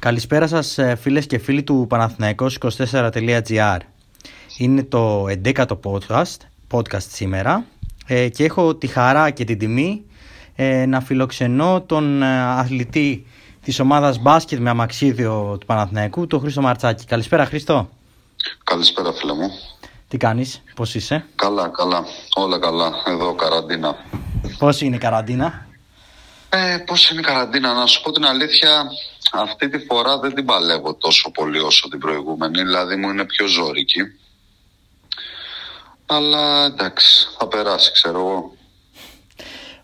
[0.00, 3.76] Καλησπέρα σας ε, φίλες και φίλοι του Παναθηναϊκός24.gr
[4.56, 6.36] Είναι το 11ο podcast,
[6.70, 7.64] podcast σήμερα
[8.06, 10.04] ε, και έχω τη χαρά και την τιμή
[10.56, 13.26] ε, να φιλοξενώ τον αθλητή
[13.62, 17.04] της ομάδας μπάσκετ με αμαξίδιο του Παναθηναϊκού, τον Χρήστο Μαρτσάκη.
[17.04, 17.88] Καλησπέρα Χρήστο.
[18.64, 19.50] Καλησπέρα φίλε μου.
[20.08, 22.04] Τι κάνεις, πώς είσαι; Καλά, καλά,
[22.34, 23.96] όλα καλά, εδώ καραντίνα.
[24.58, 25.66] Πώς είναι η καραντίνα;
[26.48, 28.84] Ε, πώς είναι η καραντίνα, να σου πω την αλήθεια,
[29.32, 33.46] αυτή τη φορά δεν την παλεύω τόσο πολύ όσο την προηγούμενη, δηλαδή μου είναι πιο
[33.46, 34.00] ζώρικη.
[36.06, 38.54] Αλλά εντάξει, θα περάσει, ξέρω εγώ.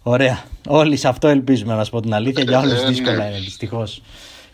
[0.03, 0.45] Ωραία.
[0.69, 2.45] Όλοι σε αυτό ελπίζουμε να σου πω την αλήθεια.
[2.45, 3.25] Για όλους ε, δύσκολα ναι.
[3.25, 4.03] είναι δυστυχώς.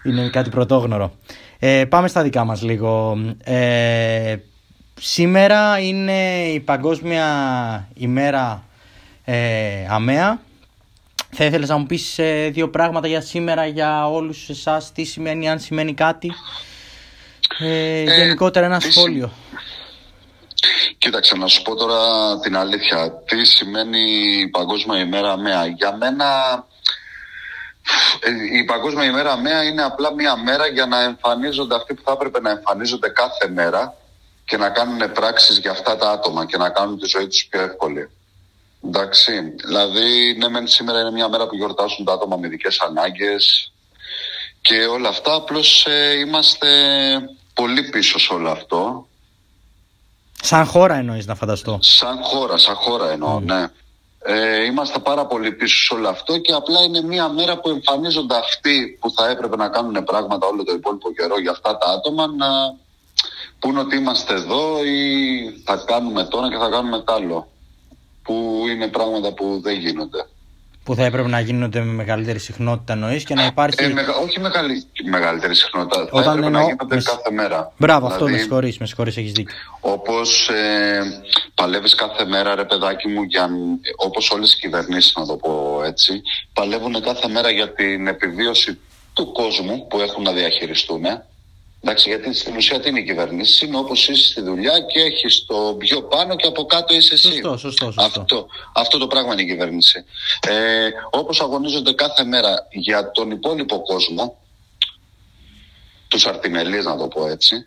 [0.05, 1.13] Είναι κάτι πρωτόγνωρο.
[1.59, 3.19] Ε, πάμε στα δικά μας λίγο.
[3.45, 4.37] Ε,
[5.01, 8.65] σήμερα είναι η Παγκόσμια ημέρα
[9.25, 10.41] ε, ΑΜΕΑ
[11.35, 15.51] θα ήθελες να μου πεις ε, δύο πράγματα για σήμερα για όλους εσάς, τι σημαίνει,
[15.51, 16.33] αν σημαίνει κάτι.
[17.59, 19.33] Ε, ε γενικότερα ένα σχόλιο.
[20.99, 23.13] Κοίταξε να σου πω τώρα την αλήθεια.
[23.27, 24.01] Τι σημαίνει
[24.41, 25.67] η Παγκόσμια ημέρα ΜΕΑ.
[25.67, 26.27] Για μένα
[28.21, 32.13] ε, η Παγκόσμια ημέρα ΜΕΑ είναι απλά μια μέρα για να εμφανίζονται αυτοί που θα
[32.13, 33.95] έπρεπε να εμφανίζονται κάθε μέρα
[34.45, 37.61] και να κάνουν πράξεις για αυτά τα άτομα και να κάνουν τη ζωή τους πιο
[37.61, 38.11] εύκολη.
[38.85, 43.73] Εντάξει, δηλαδή ναι μεν σήμερα είναι μια μέρα που γιορτάζουν τα άτομα με ειδικές ανάγκες
[44.61, 46.69] και όλα αυτά, απλώς ε, είμαστε
[47.55, 49.07] πολύ πίσω σε όλο αυτό.
[50.43, 51.79] Σαν χώρα εννοείς να φανταστώ.
[51.81, 53.67] Σαν χώρα, σαν χώρα εννοώ, ναι.
[54.25, 58.37] Ε, είμαστε πάρα πολύ πίσω σε όλο αυτό και απλά είναι μια μέρα που εμφανίζονται
[58.37, 62.27] αυτοί που θα έπρεπε να κάνουν πράγματα όλο το υπόλοιπο καιρό για αυτά τα άτομα
[62.27, 62.47] να
[63.59, 67.52] πούν ότι είμαστε εδώ ή θα κάνουμε τώρα και θα κάνουμε τ' άλλο
[68.23, 70.27] που είναι πράγματα που δεν γίνονται.
[70.85, 73.85] Που θα έπρεπε να γίνονται με μεγαλύτερη συχνότητα εννοείς και να υπάρχει.
[73.85, 76.03] Ε, με, όχι μεγαλύτερη, μεγαλύτερη συχνότητα.
[76.03, 76.61] Όταν θα έπρεπε εννοώ...
[76.61, 77.73] να γίνονται κάθε μέρα.
[77.77, 79.55] Μπράβο, αυτό με συγχωρείς, με συγχωρείς, έχεις δίκιο.
[79.81, 81.01] Όπως ε,
[81.55, 83.51] παλεύεις κάθε μέρα, ρε παιδάκι μου, για,
[83.97, 88.79] όπως όλες οι κυβερνήσεις, να το πω έτσι, παλεύουν κάθε μέρα για την επιβίωση
[89.13, 91.03] του κόσμου που έχουν να διαχειριστούν.
[91.85, 95.45] Εντάξει, γιατί στην ουσία τι είναι η κυβέρνηση, είναι όπως είσαι στη δουλειά και έχεις
[95.47, 97.29] το πιο πάνω και από κάτω είσαι εσύ.
[97.29, 98.03] Σωστό, σωστό, σωστό.
[98.03, 100.05] Αυτό, αυτό το πράγμα είναι η κυβέρνηση.
[100.49, 104.37] Ε, όπως αγωνίζονται κάθε μέρα για τον υπόλοιπο κόσμο,
[106.09, 107.67] τους αρτιμελείς να το πω έτσι,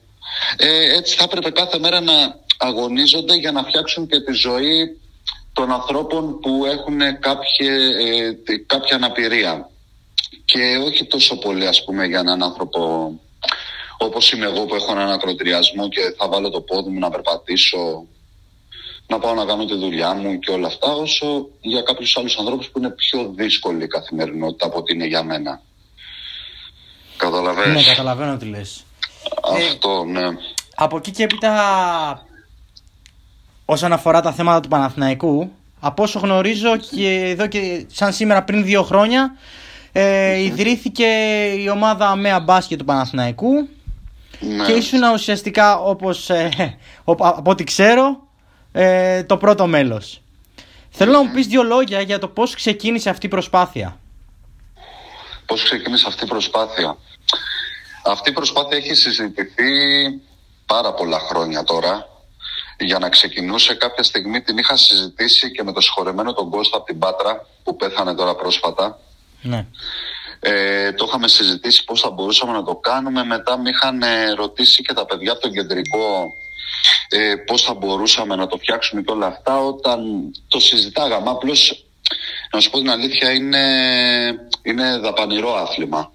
[0.57, 2.13] ε, έτσι θα έπρεπε κάθε μέρα να
[2.57, 4.99] αγωνίζονται για να φτιάξουν και τη ζωή
[5.53, 9.69] των ανθρώπων που έχουν κάποια, ε, κάποια αναπηρία.
[10.45, 13.11] Και όχι τόσο πολύ ας πούμε για έναν άνθρωπο
[13.97, 18.05] Όπως είμαι εγώ που έχω έναν ακροτηριασμό και θα βάλω το πόδι μου να περπατήσω,
[19.07, 22.69] να πάω να κάνω τη δουλειά μου και όλα αυτά, όσο για κάποιους άλλους ανθρώπους
[22.69, 25.61] που είναι πιο δύσκολη η καθημερινότητα από ότι είναι για μένα.
[27.17, 28.83] Καταλαβαίνεις; Ναι, καταλαβαίνω τι λες.
[29.53, 30.23] Αυτό, ναι.
[30.75, 32.25] Από εκεί και έπειτα,
[33.65, 38.63] όσον αφορά τα θέματα του Παναθηναϊκού, από όσο γνωρίζω και εδώ και σαν σήμερα πριν
[38.63, 39.35] δύο χρόνια,
[39.91, 41.05] ε, ιδρύθηκε
[41.57, 43.67] η ομάδα ΜΕΑ Μπάσκετ του Παναθηναϊκού
[44.39, 44.65] ναι.
[44.65, 48.27] Και ήσουν ουσιαστικά όπως, ε, από ό,τι ξέρω,
[48.71, 50.21] ε, το πρώτο μέλος.
[50.89, 53.99] Θέλω να μου πεις δύο λόγια για το πώς ξεκίνησε αυτή η προσπάθεια.
[55.45, 56.97] Πώς ξεκίνησε αυτή η προσπάθεια;
[58.05, 59.71] Αυτή η προσπάθεια έχει συζητηθεί
[60.65, 62.09] πάρα πολλά χρόνια τώρα.
[62.79, 66.85] Για να ξεκινούσε κάποια στιγμή την είχα συζητήσει και με το συγχωρεμένο τον Κώστα από
[66.85, 68.99] την Πάτρα που πέθανε τώρα πρόσφατα.
[69.41, 69.65] Ναι.
[70.39, 73.23] Ε, το είχαμε συζητήσει πώς θα μπορούσαμε να το κάνουμε.
[73.23, 76.33] Μετά με είχαν ε, ρωτήσει και τα παιδιά από το κεντρικό
[77.09, 81.29] ε, πώς θα μπορούσαμε να το φτιάξουμε και όλα αυτά όταν το συζητάγαμε.
[81.29, 81.85] Απλώς,
[82.51, 83.65] να σου πω την αλήθεια, είναι,
[84.63, 86.11] είναι δαπανηρό άθλημα.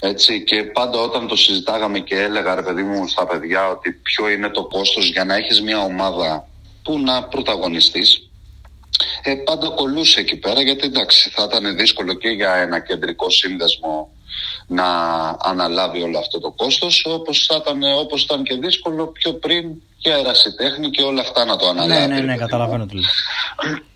[0.00, 4.28] Έτσι, και πάντα όταν το συζητάγαμε και έλεγα ρε παιδί μου στα παιδιά ότι ποιο
[4.28, 6.48] είναι το κόστος για να έχεις μια ομάδα
[6.82, 8.30] που να πρωταγωνιστείς
[9.22, 14.10] ε, πάντα κολούσε εκεί πέρα γιατί εντάξει θα ήταν δύσκολο και για ένα κεντρικό σύνδεσμο
[14.66, 14.86] να
[15.38, 20.12] αναλάβει όλο αυτό το κόστος όπως, θα ήταν, όπως ήταν και δύσκολο πιο πριν και
[20.12, 22.06] αερασιτέχνη και όλα αυτά να το αναλάβει.
[22.06, 22.98] Ναι, ναι, ναι, καταλαβαίνω τι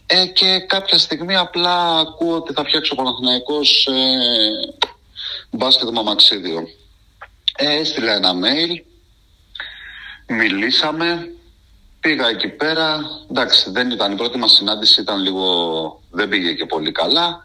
[0.06, 4.86] ε, και κάποια στιγμή απλά ακούω ότι θα φτιάξει ο Παναθηναϊκός ε,
[5.50, 6.68] μπάσκετ μαμαξίδιο.
[7.56, 8.82] Ε, έστειλα ένα mail,
[10.26, 11.30] μιλήσαμε,
[12.06, 12.98] Πήγα εκεί πέρα,
[13.30, 15.44] εντάξει δεν ήταν η πρώτη μας συνάντηση, ήταν λίγο,
[16.10, 17.44] δεν πήγε και πολύ καλά.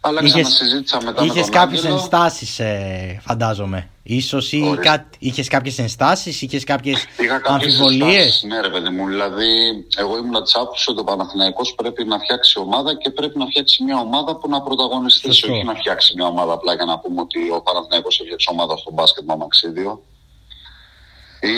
[0.00, 1.94] Αλλά Είχες- ξανασυζήτησα μετά Είχες με τον κάποιες Άγγελο.
[1.94, 3.88] ενστάσεις ε, φαντάζομαι.
[4.02, 4.82] Ίσως ή Ορίστε.
[4.88, 9.06] κάτι, είχες κάποιες ενστάσεις, είχες κάποιες Είχα κάποιες αμφιβολίες; ενστάσεις, Ναι, ρε παιδί μου.
[9.06, 9.48] Δηλαδή,
[9.96, 13.82] εγώ ήμουν της άποψης ότι ο Παναθηναϊκός πρέπει να φτιάξει ομάδα και πρέπει να φτιάξει
[13.84, 15.38] μια ομάδα που να πρωταγωνιστήσει.
[15.38, 15.54] Σωστό.
[15.54, 18.90] Όχι να φτιάξει μια ομάδα απλά για να πούμε ότι ο Παναθηναϊκός έφτιαξε ομάδα στο
[18.92, 20.02] μπάσκετ Μαμαξίδιο.
[21.40, 21.54] Ή,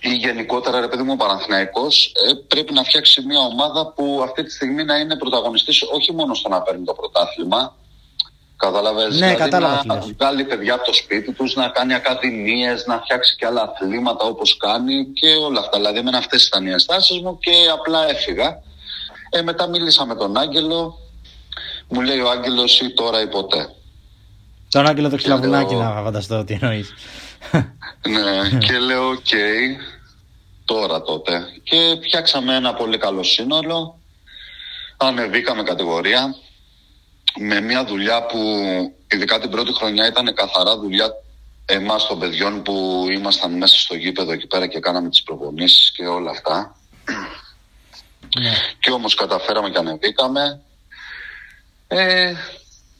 [0.00, 4.42] ή γενικότερα, ρε παιδί μου, ο Παναθηναϊκός ε, πρέπει να φτιάξει μια ομάδα που αυτή
[4.42, 7.74] τη στιγμή να είναι πρωταγωνιστής όχι μόνο στο να παίρνει το πρωτάθλημα.
[8.56, 10.12] Καταλαβες, Ναι, δηλαδή κατάλαβα τι να λες.
[10.18, 14.56] βγάλει παιδιά από το σπίτι τους, να κάνει ακαδημίες, να φτιάξει και άλλα αθλήματα όπως
[14.56, 15.76] κάνει και όλα αυτά.
[15.78, 18.62] Δηλαδή, εμένα αυτές ήταν οι ενστάσεις μου και απλά έφυγα.
[19.30, 20.98] Ε, μετά μίλησα με τον Άγγελο.
[21.88, 23.68] Μου λέει ο Άγγελος ή τώρα ή ποτέ.
[24.70, 26.94] Τον Άγγελο το ξυλαβουνάκι λέω- να φανταστώ τι εννοείς.
[28.08, 29.28] Ναι, και λέω οκ,
[30.64, 31.46] τώρα τότε.
[31.62, 33.98] Και φτιάξαμε ένα πολύ καλό σύνολο.
[34.96, 36.34] Ανεβήκαμε κατηγορία
[37.38, 38.38] με μια δουλειά που
[39.10, 41.08] ειδικά την πρώτη χρονιά ήταν καθαρά δουλειά
[41.64, 46.06] εμάς των παιδιών που ήμασταν μέσα στο γήπεδο εκεί πέρα και κάναμε τις προπονήσεις και
[46.06, 46.76] όλα αυτά.
[48.40, 48.52] ναι.
[48.80, 50.60] Και όμως καταφέραμε και ανεβήκαμε.
[51.88, 52.34] Ε,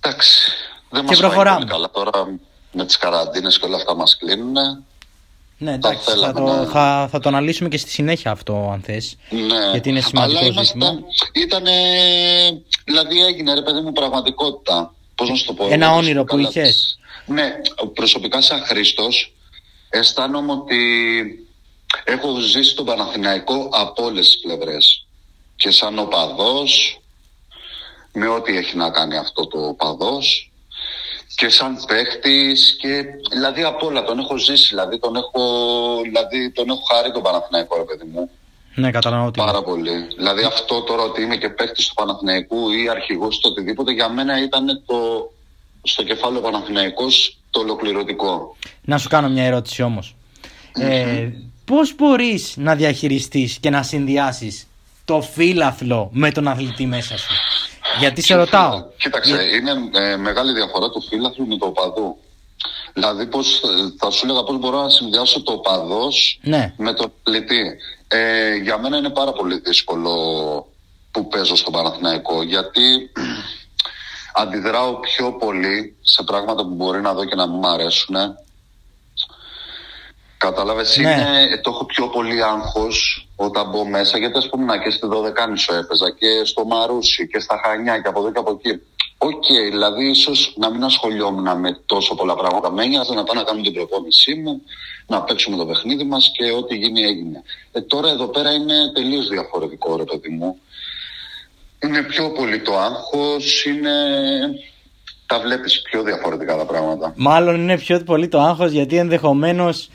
[0.00, 0.52] εντάξει,
[0.90, 1.44] δεν μας προχωράμε.
[1.44, 2.38] πάει πολύ καλά τώρα
[2.72, 4.52] με τις καραντίνες και όλα αυτά μας κλείνουν.
[5.58, 8.81] Ναι, εντάξει, θα θέλαμε το, να- θα, θα το αναλύσουμε και στη συνέχεια αυτό, αν
[8.82, 9.17] θες.
[9.31, 9.70] Ναι.
[9.70, 11.00] Γιατί είναι σημαντικό Αλλά είμαστε, ζήτημα.
[11.32, 11.72] ήτανε,
[12.84, 14.94] δηλαδή έγινε ρε παιδί μου πραγματικότητα.
[15.14, 15.67] Πώς να σου το πω.
[15.70, 17.52] Ένα εγώ, όνειρο που καλά, είχες; Ναι,
[17.94, 19.32] προσωπικά σαν Χρήστος
[19.88, 20.78] αισθάνομαι ότι
[22.05, 25.06] έχω ζήσει τον Παναθηναϊκό από όλες τις πλευρές.
[25.56, 27.00] Και σαν οπαδός,
[28.12, 30.50] με ό,τι έχει να κάνει αυτό το οπαδός,
[31.34, 35.42] και σαν παίχτης και δηλαδή από όλα τον έχω ζήσει, δηλαδή τον έχω,
[36.02, 38.30] δηλαδή, τον έχω χάρη τον Παναθηναϊκό ρε παιδί μου.
[38.74, 39.40] Ναι, καταλαβαίνω ότι.
[39.40, 40.06] Πάρα πολύ.
[40.16, 44.42] Δηλαδή αυτό τώρα ότι είμαι και παίκτη του Παναθηναϊκού ή αρχηγός του οτιδήποτε για μένα
[44.42, 45.30] ήταν το
[45.82, 48.56] στο κεφάλαιο Παναθηναϊκός το ολοκληρωτικό.
[48.82, 50.16] Να σου κάνω μια ερώτηση όμως.
[50.72, 51.28] Ε,
[51.64, 54.66] πώς μπορείς να διαχειριστείς και να συνδυάσεις
[55.10, 57.32] το φύλαθλο με τον αθλητή μέσα σου.
[57.98, 58.84] Γιατί σε ρωτάω.
[58.96, 62.16] Κοίταξε, είναι ε, μεγάλη διαφορά του φύλαθλου με το οπαδού.
[62.92, 63.66] Δηλαδή, πώς, ε,
[63.98, 66.74] θα σου έλεγα πώς μπορώ να συνδυάσω το οπαδός Ναι.
[66.76, 67.76] με τον αθλητή.
[68.08, 70.12] Ε, για μένα είναι πάρα πολύ δύσκολο
[71.10, 73.10] που παίζω στον Παναθηναϊκό γιατί
[74.42, 78.16] αντιδράω πιο πολύ σε πράγματα που μπορεί να δω και να μην μ' αρέσουν.
[80.46, 81.10] Κατάλαβες, Ναι.
[81.10, 85.06] είναι, το έχω πιο πολύ άγχος όταν μπω μέσα γιατί ας πούμε να και στη
[85.06, 88.81] Δωδεκάνησο έπαιζα και στο Μαρούσι και στα Χανιά και από εδώ και από εκεί.
[89.19, 92.70] Οκ, δηλαδή ίσως να μην ασχολιόμουν με τόσο πολλά πράγματα.
[92.72, 94.62] Με ένοιαζε να πάω να κάνω την προπόνησή μου,
[95.06, 97.42] να παίξουμε το παιχνίδι μας και ό,τι γίνει έγινε.
[97.72, 100.58] Ε, τώρα εδώ πέρα είναι τελείως διαφορετικό, ρε παιδί μου.
[101.84, 103.90] Είναι πιο πολύ το άγχος, είναι.
[105.26, 107.12] Τα βλέπεις πιο διαφορετικά τα πράγματα.
[107.16, 109.88] Μάλλον είναι πιο πολύ το άγχος γιατί ενδεχομένως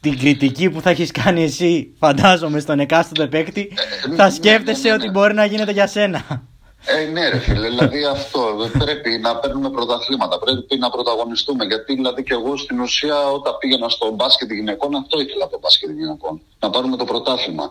[0.00, 3.72] την κριτική που θα έχεις κάνει εσύ, φαντάζομαι, στον εκάστοτε παίκτη,
[4.08, 5.12] ναι, θα ναι, σκέφτεσαι ναι, ναι, ότι ναι.
[5.12, 6.46] μπορεί να γίνεται για σένα.
[6.86, 8.40] Ε, ναι, ρε φίλε, δηλαδή αυτό.
[8.78, 11.64] Πρέπει να παίρνουμε πρωταθλήματα, πρέπει να πρωταγωνιστούμε.
[11.64, 15.58] Γιατί δηλαδή και εγώ στην ουσία όταν πήγαινα στο μπάσκετ γυναικών, αυτό ήθελα από το
[15.58, 16.40] μπάσκετ γυναικών.
[16.60, 17.70] Να πάρουμε το πρωτάθλημα.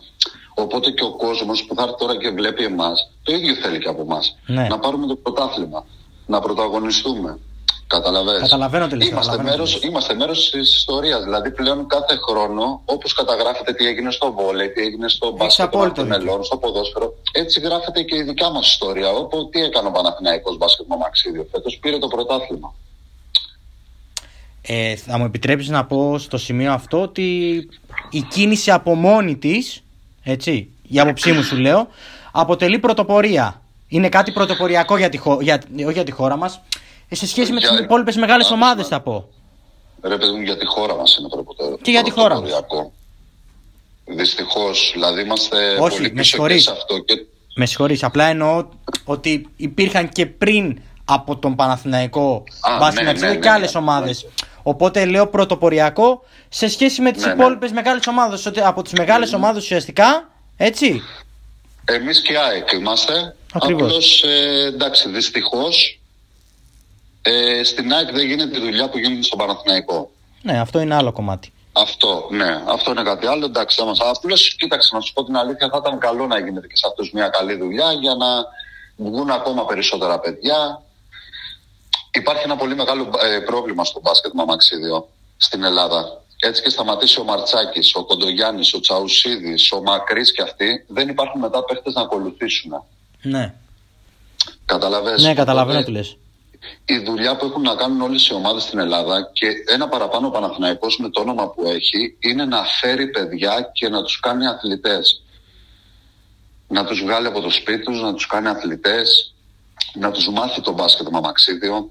[0.53, 3.87] Οπότε και ο κόσμος που θα έρθει τώρα και βλέπει εμάς, το ίδιο θέλει και
[3.87, 4.37] από εμάς.
[4.45, 4.67] Ναι.
[4.67, 5.85] Να πάρουμε το πρωτάθλημα.
[6.25, 7.39] Να πρωταγωνιστούμε.
[7.87, 8.41] Καταλαβαίνεις.
[8.41, 9.89] Καταλαβαίνω τι λες, Είμαστε καταλαβαίνω μέρος, τι λες.
[9.89, 11.23] είμαστε μέρος της ιστορίας.
[11.23, 15.79] Δηλαδή πλέον κάθε χρόνο, όπως καταγράφεται τι έγινε στο βόλεϊ, τι έγινε στο μπάσκετ των
[15.79, 16.15] απόλυτο δίκιο.
[16.15, 19.09] Αρτεμελών, στο ποδόσφαιρο, έτσι γράφεται και η δικιά μας ιστορία.
[19.09, 21.47] Όπου τι έκανε ο Παναθηναϊκός μπάσκετ με Μαξίδιο.
[21.51, 22.73] Φέτος; Πήρε το πρωτάθλημα.
[24.61, 27.55] Ε, θα μου επιτρέψεις να πω στο σημείο αυτό ότι
[28.09, 29.83] η κίνηση από μόνη της,
[30.23, 31.87] έτσι, η άποψή μου σου λέω,
[32.31, 33.61] αποτελεί πρωτοπορία.
[33.87, 35.37] Είναι κάτι πρωτοποριακό για τη, χω...
[35.41, 35.61] για...
[35.77, 36.59] όχι για τη χώρα μας, ε,
[37.11, 38.95] σε σχέση με τις Για- υπόλοιπες μεγάλες Α, ομάδες ναι.
[38.95, 39.29] θα πω.
[40.03, 41.77] Ρε παιδί μου, για τη χώρα μας είναι πρωτοποριακό.
[41.81, 42.51] Και για τη χώρα μας.
[44.05, 46.63] Δυστυχώς, δηλαδή είμαστε Όχι, πολύ με πίσω και συγχωρείς.
[46.63, 46.97] σε αυτό.
[46.99, 47.13] Και
[47.55, 48.65] Με συγχωρείς, απλά εννοώ
[49.03, 53.73] ότι υπήρχαν και πριν από τον Παναθηναϊκό Α, μπάσκετ ναι, Αξίδιο ναι, και ναι, άλλες
[53.73, 53.79] ναι.
[53.79, 54.25] ομάδες.
[54.63, 57.33] Οπότε λέω πρωτοποριακό σε σχέση με τις Ναι, ναι.
[57.41, 58.45] υπόλοιπες μεγάλες ομάδες.
[58.45, 61.01] Ότι από τις μεγάλες ομάδες ουσιαστικά, έτσι.
[61.85, 63.35] εμείς και ΑΕΚ είμαστε.
[63.53, 63.87] Ακριβώς.
[63.89, 65.96] Απλώς, ε, εντάξει, δυστυχώς,
[67.29, 70.11] ε, στην ΑΕΚ δεν γίνεται η δουλειά που γίνεται στον Παναθηναϊκό.
[70.41, 71.53] Ναι, αυτό είναι άλλο κομμάτι.
[71.71, 73.45] Αυτό, ναι, αυτό είναι κάτι άλλο.
[73.45, 76.75] Εντάξει, όμως, απλώ κοίταξε να σου πω την αλήθεια, θα ήταν καλό να γίνεται και
[76.75, 78.27] σε αυτούς μια καλή δουλειά για να
[78.95, 80.81] βγουν ακόμα περισσότερα παιδιά.
[82.11, 85.07] Υπάρχει ένα πολύ μεγάλο ε, πρόβλημα στο μπάσκετ Μαμαξίδιο
[85.37, 86.21] στην Ελλάδα.
[86.39, 91.39] Έτσι και σταματήσει ο Μαρτσάκης, ο Κοντογιάννης, ο Τσαουσίδης, ο Μακρύς και αυτοί, δεν υπάρχουν
[91.39, 92.71] μετά παίχτε να ακολουθήσουν.
[93.21, 93.53] Ναι.
[94.65, 95.23] Καταλαβες.
[95.23, 96.17] Ναι, καταλαβαίνω τι λες.
[96.85, 100.97] Η δουλειά που έχουν να κάνουν όλες οι ομάδες στην Ελλάδα και ένα παραπάνω Παναθηναϊκός
[100.97, 105.23] με το όνομα που έχει είναι να φέρει παιδιά και να τους κάνει αθλητές.
[106.67, 109.33] Να τους βγάλει από το σπίτι τους, να τους κάνει αθλητές,
[109.93, 111.89] να τους μάθει το μπάσκετ μαμαξίδιο.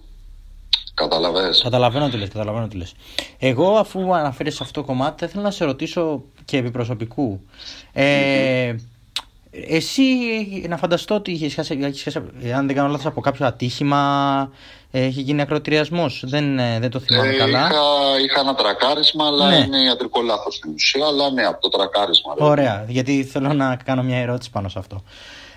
[0.95, 1.61] Καταλαβες.
[1.63, 2.95] Καταλαβαίνω τι λες, καταλαβαίνω τι λες.
[3.39, 7.41] Εγώ αφού αναφέρεις σε αυτό το κομμάτι θα ήθελα να σε ρωτήσω και επί προσωπικού.
[7.93, 8.75] Ε,
[9.69, 10.05] εσύ
[10.69, 12.19] να φανταστώ ότι είχες χάσει, είχες χάσει,
[12.57, 14.51] αν δεν κάνω λάθος από κάποιο ατύχημα
[14.91, 16.23] ε, έχει γίνει ακροτηριασμός.
[16.27, 17.67] Δεν, ε, δεν το θυμάμαι Ε, καλά.
[17.67, 17.81] είχα,
[18.25, 19.57] είχα ένα τρακάρισμα, αλλά Ναι.
[19.57, 21.07] είναι ιατρικό λάθος στην ουσία.
[21.07, 22.35] Αλλά ναι, από το τρακάρισμα.
[22.39, 22.45] ρε.
[22.45, 25.03] Ωραία, γιατί θέλω να κάνω μια ερώτηση πάνω σε αυτό.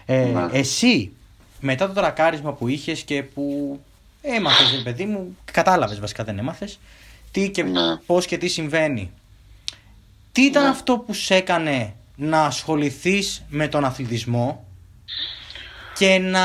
[0.05, 0.47] Ε, Ναι.
[0.51, 1.11] Εσύ,
[1.59, 3.79] μετά το τρακάρισμα που είχες και που
[4.21, 6.79] έμαθες, ρε παιδί μου, κατάλαβες βασικά δεν έμαθες,
[7.31, 7.95] τι και Ναι.
[8.05, 9.11] πώς και τι συμβαίνει.
[10.31, 10.69] Τι ήταν Ναι.
[10.69, 14.65] αυτό που σε έκανε να ασχοληθείς με τον αθλητισμό
[15.97, 16.41] και να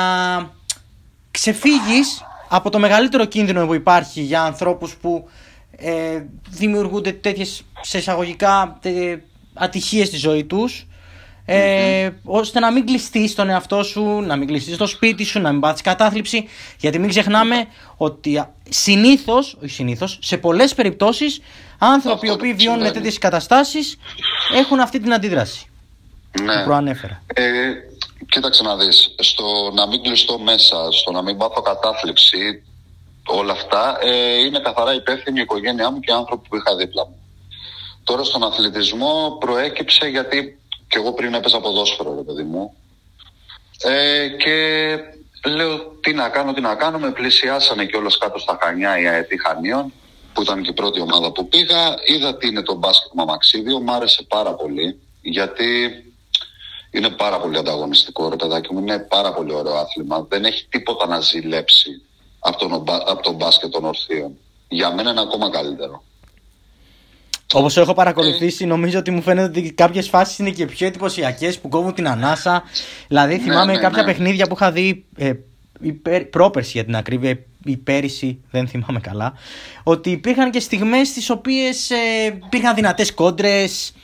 [1.31, 5.28] ξεφύγεις από το μεγαλύτερο κίνδυνο που υπάρχει για ανθρώπους που
[5.76, 9.19] ε, δημιουργούνται τέτοιες σε εισαγωγικά τε,
[9.54, 10.87] ατυχίες στη ζωή τους
[11.47, 15.53] ε, ώστε να μην κλειστεί στον εαυτό σου, να μην κλειστεί στο σπίτι σου, να
[15.53, 16.49] μην πάθεις κατάθλιψη.
[16.81, 21.41] Γιατί μην ξεχνάμε ότι συνήθως, όχι συνήθως, σε πολλές περιπτώσεις,
[21.79, 22.95] άνθρωποι οι Αυτό οποίοι βιώνουν συμβαίνει.
[22.97, 23.97] τέτοιες καταστάσεις
[24.55, 25.67] έχουν αυτή την αντίδραση
[26.43, 26.55] Ναι.
[26.59, 27.23] που προανέφερα.
[27.35, 27.43] Ε,
[28.29, 32.63] κοίταξε να δεις, στο να μην κλειστώ μέσα, στο να μην πάθω κατάθλιψη,
[33.27, 37.07] όλα αυτά, ε, είναι καθαρά υπεύθυνη η οικογένειά μου και οι άνθρωποι που είχα δίπλα
[37.07, 37.19] μου.
[38.05, 40.59] Τώρα στον αθλητισμό προέκυψε γιατί
[40.95, 42.77] και εγώ πριν έπαιζα ποδόσφαιρο, ρε παιδί μου.
[43.83, 44.55] Ε, και
[45.51, 46.99] λέω τι να κάνω, τι να κάνω.
[46.99, 49.93] Με πλησιάσανε και κάτω στα Χανιά η ΑΕΤ Χανίων,
[50.33, 51.95] που ήταν και η πρώτη ομάδα που πήγα.
[52.05, 55.91] Είδα τι είναι το μπάσκετ μαμαξίδιο, μ' άρεσε πάρα πολύ, γιατί
[56.91, 58.79] είναι πάρα πολύ ανταγωνιστικό, ρε παιδάκι μου.
[58.79, 60.27] Είναι πάρα πολύ ωραίο άθλημα.
[60.29, 62.03] Δεν έχει τίποτα να ζηλέψει
[62.39, 64.37] από τον, μπα- από τον μπάσκετ των ορθίων.
[64.69, 66.03] Για μένα είναι ακόμα καλύτερο.
[67.55, 71.69] Όπως έχω παρακολουθήσει, νομίζω ότι μου φαίνεται ότι κάποιες φάσεις είναι και πιο εντυπωσιακές που
[71.69, 72.63] κόβουν την ανάσα.
[73.09, 74.09] Δηλαδή, θυμάμαι ναι, κάποια ναι.
[74.13, 75.33] παιχνίδια που είχα δει ε,
[75.81, 79.33] η πέρ- πρόπερση για την ακρίβεια, ή πέρυσι, δεν θυμάμαι καλά,
[79.83, 81.97] ότι υπήρχαν και στιγμές στις οποίες ε,
[82.45, 83.95] υπήρχαν δυνατές κόντρες,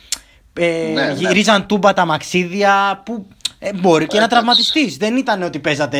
[0.52, 1.12] ε, Ναι, ναι.
[1.12, 3.26] γυρίζαν τούμπα τα μαξίδια, που
[3.62, 4.28] ε, μπορεί και να Εντάξει.
[4.28, 4.96] τραυματιστείς.
[4.96, 5.98] Δεν ήταν ότι παίζατε,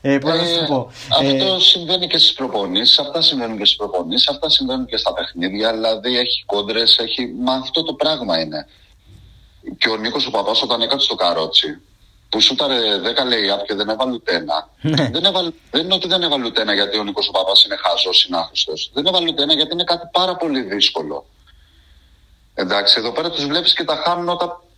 [0.00, 3.58] ε, πώς να σου το Ε, πω, αυτό ε, συμβαίνει και στις προπονήσεις, αυτά συμβαίνουν
[3.58, 5.72] και στις προπονήσεις, αυτά συμβαίνουν και στα παιχνίδια.
[5.72, 7.32] Δηλαδή έχει κόντρες, έχει.
[7.44, 8.66] Μα αυτό το πράγμα είναι.
[9.78, 11.80] Και ο Νίκος ο Παπάς όταν έκατσε στο καρότσι,
[12.28, 12.78] που σούταρε
[13.24, 14.68] 10 λέει up και δεν έβαλε ούτε ένα.
[14.80, 15.10] Ναι.
[15.12, 17.76] δεν, έβαλε, δεν είναι ότι δεν έβαλε ούτε ένα γιατί ο Νίκος ο Παπάς είναι
[17.76, 18.90] χάζο, είναι άχρηστος.
[18.94, 21.26] Δεν έβαλε ούτε ένα γιατί είναι κάτι πάρα πολύ δύσκολο.
[22.54, 24.69] Εντάξει, εδώ πέρα τους βλέπεις και τα χάνουν όταν ε,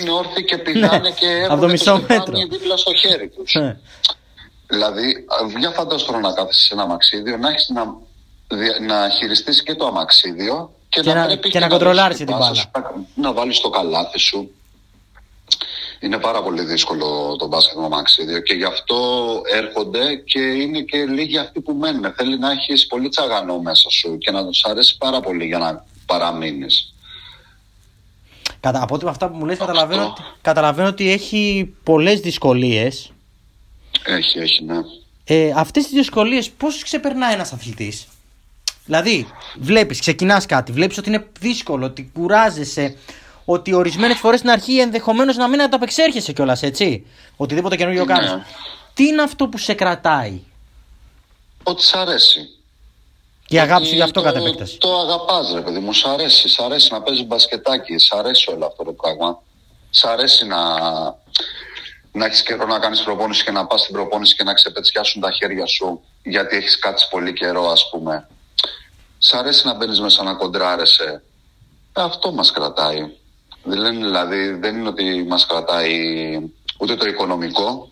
[0.00, 2.46] είναι όρθιοι και πηδάνε Ναι, και από έχουν το μισό το στεφάνι μέτρο.
[2.58, 3.54] δίπλα στο χέρι τους.
[3.54, 3.80] ε,
[4.66, 5.26] Δηλαδή,
[5.58, 7.84] για φαντάσου τώρα να κάθεσαι σε ένα αμαξίδιο, να έχεις να,
[8.56, 12.26] δια- να χειριστείς και το αμαξίδιο και, Και να- πρέπει και να βάλεις κοντρολάρεις την
[12.26, 12.88] την πάσα μπάλα.
[12.94, 14.50] σου, να, να βάλεις το καλάθι σου.
[16.00, 18.96] Είναι πάρα πολύ δύσκολο το μπάσκετ με αμαξίδιο και γι' αυτό
[19.52, 22.12] έρχονται και είναι και λίγοι αυτοί που μένουν.
[22.16, 25.84] Θέλει να έχεις πολύ τσαγανό μέσα σου και να τους αρέσει πάρα πολύ για να
[26.06, 26.94] παραμείνεις.
[28.60, 29.66] Κατα, από ό,τι με αυτά που μου λες Αυτό.
[29.66, 33.12] καταλαβαίνω, ότι- καταλαβαίνω ότι έχει πολλές δυσκολίες.
[34.04, 34.76] Έχει, έχει, ναι.
[35.24, 38.06] Ε, αυτές τις δυσκολίες πώς ξεπερνάει ένας αθλητής;
[38.84, 39.26] Δηλαδή,
[39.58, 42.96] βλέπεις, ξεκινάς κάτι, βλέπεις ότι είναι δύσκολο, ότι κουράζεσαι,
[43.44, 47.06] ότι ορισμένες φορές στην αρχή ενδεχομένως να μην ανταπεξέρχεσαι κιόλας, έτσι.
[47.36, 48.12] Οτιδήποτε καινούργιο Ναι.
[48.12, 48.32] κάνεις.
[48.94, 50.40] Τι είναι αυτό που σε κρατάει;
[51.62, 52.40] Ότι σ' αρέσει.
[53.48, 54.78] Και η αγάπη σου Ότι γι' αυτό το, κατά επέκταση.
[54.78, 58.66] Το αγαπάς ρε παιδί μου, σ' αρέσει, σ' αρέσει να παίζεις μπασκετάκι, σ' αρέσει όλο
[58.66, 59.42] αυτό το πράγμα.
[59.90, 60.62] Σ' αρέσει να,
[62.12, 65.30] να έχεις καιρό να κάνεις προπόνηση και να πας στην προπόνηση και να ξεπετσιάσουν τα
[65.32, 68.28] χέρια σου γιατί έχεις κάτσει πολύ καιρό, ας πούμε.
[69.18, 71.22] Σ' αρέσει να μπαίνεις μέσα να κοντράρεσαι.
[71.92, 73.10] Ε, αυτό μας κρατάει.
[73.62, 75.98] Δεν λένε, δηλαδή, δεν είναι ότι μας κρατάει
[76.78, 77.88] ούτε το οικονομικό,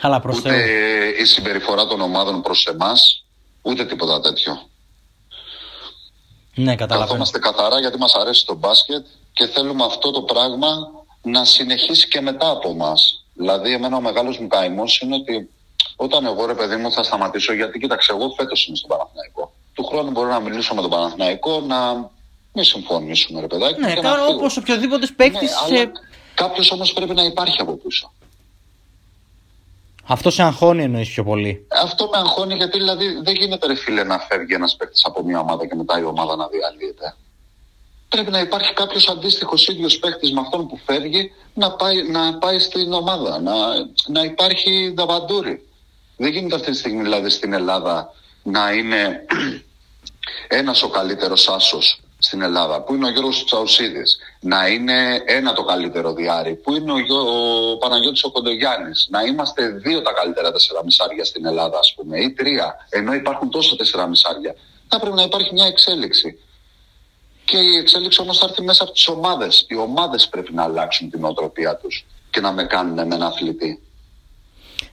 [0.00, 1.22] Αλλά προς ούτε Θεού.
[1.22, 3.24] η συμπεριφορά των ομάδων προς εμάς,
[3.62, 4.68] ούτε τίποτα τέτοιο.
[6.56, 7.06] Ναι, καταλαβαίνω.
[7.06, 10.68] Καθόμαστε καθαρά γιατί μας αρέσει το μπάσκετ και θέλουμε αυτό το πράγμα
[11.22, 12.94] να συνεχίσει και μετά από εμά.
[13.34, 15.50] Δηλαδή, εμένα ο μεγάλος μου καημός είναι ότι
[15.96, 19.52] όταν εγώ ρε παιδί μου θα σταματήσω, γιατί κοίταξε, εγώ φέτος είμαι στον Παναθηναϊκό.
[19.74, 22.10] Του χρόνου μπορώ να μιλήσω με τον Παναθηναϊκό, να
[22.52, 23.80] μην συμφωνήσουμε ρε παιδάκι.
[23.80, 24.36] Ναι, και να κάνω φύγω.
[24.36, 25.50] όπως οποιοδήποτε παίκτης.
[25.68, 25.90] Ναι, αλλά
[26.34, 28.12] κάποιος όμως πρέπει να υπάρχει από πίσω.
[30.08, 31.66] Αυτό σε αγχώνει εννοείς πιο πολύ.
[31.82, 35.40] Αυτό με αγχώνει γιατί δηλαδή δεν γίνεται ρε φίλε να φεύγει ένας παίκτης από μια
[35.40, 37.14] ομάδα και μετά η ομάδα να διαλύεται.
[38.08, 42.58] Πρέπει να υπάρχει κάποιος αντίστοιχος ίδιος παίκτης με αυτόν που φεύγει να πάει, να πάει
[42.58, 43.40] στην ομάδα.
[43.40, 43.54] Να,
[44.06, 45.68] να υπάρχει δαβαντούρι.
[46.16, 49.24] Δεν γίνεται αυτή τη στιγμή δηλαδή στην Ελλάδα να είναι
[50.60, 55.64] ένας ο καλύτερος άσος στην Ελλάδα, που είναι ο Γιώργος Τσαουσίδης, να είναι ένα το
[55.64, 57.20] καλύτερο διάρρη, που είναι ο, Γιώ,
[57.72, 62.20] ο Παναγιώτης ο Κοντογιάννης, να είμαστε δύο τα καλύτερα τέσσερα μισάρια στην Ελλάδα, ας πούμε,
[62.20, 64.54] ή τρία, ενώ υπάρχουν τόσα τέσσερα μισάρια.
[64.88, 66.38] Θα πρέπει να υπάρχει μια εξέλιξη.
[67.44, 69.66] Και η εξέλιξη όμως θα έρθει μέσα από τις ομάδες.
[69.68, 73.80] Οι ομάδες πρέπει να αλλάξουν την οτροπία τους και να με κάνουν με ένα αθλητή.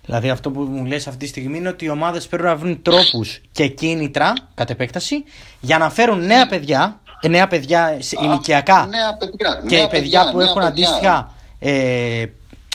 [0.05, 2.81] Δηλαδή αυτό που μου λες αυτή τη στιγμή είναι ότι οι ομάδες πρέπει να βρουν
[2.81, 5.23] τρόπους και κίνητρα, κατ' επέκταση,
[5.59, 10.37] για να φέρουν νέα παιδιά, ε, νέα παιδιά ηλικιακά νέα παιδιά, και νέα παιδιά, που
[10.37, 10.69] νέα έχουν παιδιά.
[10.69, 12.25] αντίστοιχα ε,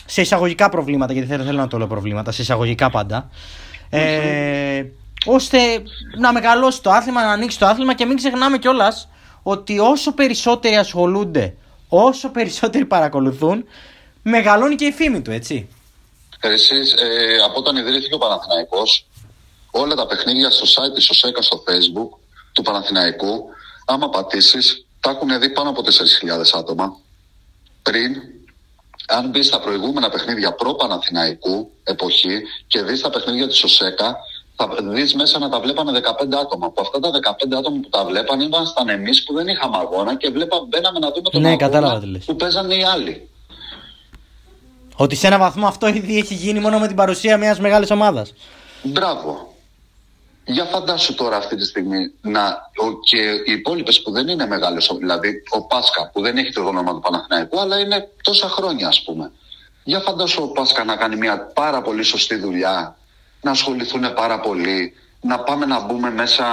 [0.05, 3.29] σε εισαγωγικά προβλήματα, γιατί δεν θέλω να το λέω προβλήματα, σε εισαγωγικά πάντα,
[3.89, 4.83] ε,
[5.25, 5.57] ώστε
[6.17, 9.07] να μεγαλώσει το άθλημα, να ανοίξει το άθλημα και μην ξεχνάμε κιόλας
[9.43, 11.55] ότι όσο περισσότεροι ασχολούνται,
[11.87, 13.65] όσο περισσότεροι παρακολουθούν,
[14.21, 15.69] μεγαλώνει και η φήμη του, έτσι.
[16.39, 19.07] Εσείς, ε, από όταν ιδρύθηκε ο Παναθηναϊκός,
[19.71, 22.17] όλα τα παιχνίδια στο site της ΟΣΕΚΑ στο facebook
[22.53, 23.43] του Παναθηναϊκού,
[23.93, 26.97] άμα πατήσεις, τα έχουν δει πάνω από 4.000 άτομα.
[27.81, 28.15] Πριν,
[29.07, 34.17] αν μπεις στα προηγούμενα παιχνίδια προ-Παναθηναϊκού εποχή και δεις τα παιχνίδια της ΟΣΕΚΑ,
[34.55, 36.71] θα δεις μέσα να τα βλέπανε 15 άτομα.
[36.71, 40.29] Που αυτά τα 15 άτομα που τα βλέπαν ήμασταν εμείς που δεν είχαμε αγώνα και
[40.29, 42.25] βλέπα, μπαίναμε να δούμε τον Ναι, αγώνα κατάλαβα τι λες.
[42.25, 43.29] που παίζανε οι άλλοι.
[44.95, 48.33] Ότι σε ένα βαθμό αυτό ήδη έχει γίνει μόνο με την παρουσία μιας μεγάλης ομάδας.
[48.83, 49.48] Μπράβο.
[50.51, 54.91] Για φαντάσου τώρα αυτή τη στιγμή να, ο, και οι υπόλοιπες που δεν είναι μεγάλες,
[54.97, 59.03] δηλαδή ο Πάσκα που δεν έχει το όνομα του Παναθηναϊκού, αλλά είναι τόσα χρόνια ας
[59.03, 59.31] πούμε.
[59.83, 62.97] Για φαντάσου ο Πάσκα να κάνει μια πάρα πολύ σωστή δουλειά,
[63.41, 66.45] να ασχοληθούν πάρα πολύ, να πάμε να μπούμε μέσα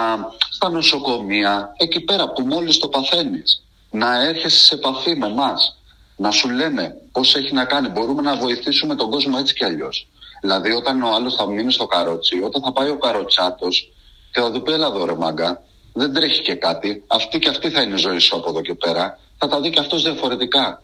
[0.50, 3.62] στα νοσοκομεία, εκεί πέρα που μόλις το παθαίνεις.
[3.90, 5.78] Να έρχεσαι σε επαφή με εμάς.
[6.16, 7.88] Να σου λένε πώς έχει να κάνει.
[7.88, 10.08] Μπορούμε να βοηθήσουμε τον κόσμο έτσι κι αλλιώς.
[10.40, 13.92] Δηλαδή, όταν ο άλλος θα μείνει στο καρότσι, όταν θα πάει ο καροτσάτος
[14.32, 15.62] και θα του πει: Ελά, εδώ ρε μάγκα,
[15.92, 17.04] δεν τρέχει και κάτι.
[17.06, 19.18] Αυτή και αυτή θα είναι η ζωή σου από εδώ και πέρα.
[19.38, 20.82] Θα τα δει και αυτός διαφορετικά.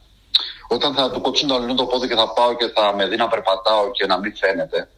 [0.68, 3.16] Όταν θα του κόψουν το αλλού το πόδι και θα πάω και θα με δει
[3.16, 4.88] να περπατάω και να μην φαίνεται,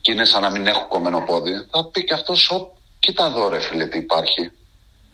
[0.00, 2.50] και είναι σαν να μην έχω κομμένο πόδι, θα πει και αυτός:
[2.98, 4.50] Κοίτα εδώ, ρε φίλε, τι υπάρχει.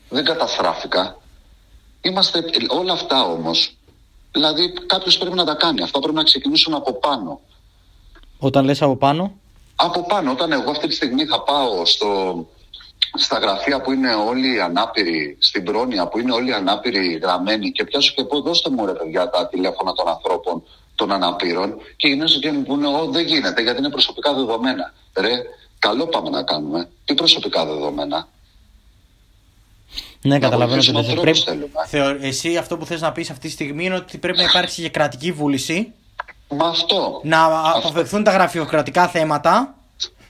[0.08, 1.16] Δεν καταστράφηκα.
[2.00, 3.76] Είμαστε όλα αυτά όμως.
[4.32, 5.82] Δηλαδή, κάποιος πρέπει να τα κάνει.
[5.82, 7.40] Αυτά πρέπει να ξεκινήσουν από πάνω.
[8.42, 9.32] Όταν λες από πάνω;
[9.76, 12.08] Από πάνω, όταν εγώ αυτή τη στιγμή θα πάω στο,
[13.14, 17.70] στα γραφεία που είναι όλοι οι ανάπηροι, στην πρόνοια που είναι όλοι οι ανάπηροι γραμμένοι
[17.72, 20.62] και πιάσω και πω δώστε μου ρε παιδιά τα τηλέφωνα των ανθρώπων
[20.94, 24.92] των αναπήρων και οι νέες και μου πούνε «Ω, δεν γίνεται γιατί είναι προσωπικά δεδομένα.
[25.16, 25.30] Ρε,
[25.78, 26.88] καλό πάμε να κάνουμε.
[27.04, 28.28] Τι προσωπικά δεδομένα;
[30.22, 31.58] Ναι, καταλαβαίνω ότι βοηθήσουμε δεν ανθρώπους πρέπει.
[31.58, 31.86] θέλουμε.
[32.18, 34.82] Θεω- Εσύ αυτό που θες να πεις αυτή τη στιγμή είναι ότι πρέπει να υπάρξει
[34.82, 35.92] και κρατική βούληση
[36.56, 37.20] Μα αυτό.
[37.24, 37.44] να
[37.76, 39.74] αποφευθούν τα γραφειοκρατικά θέματα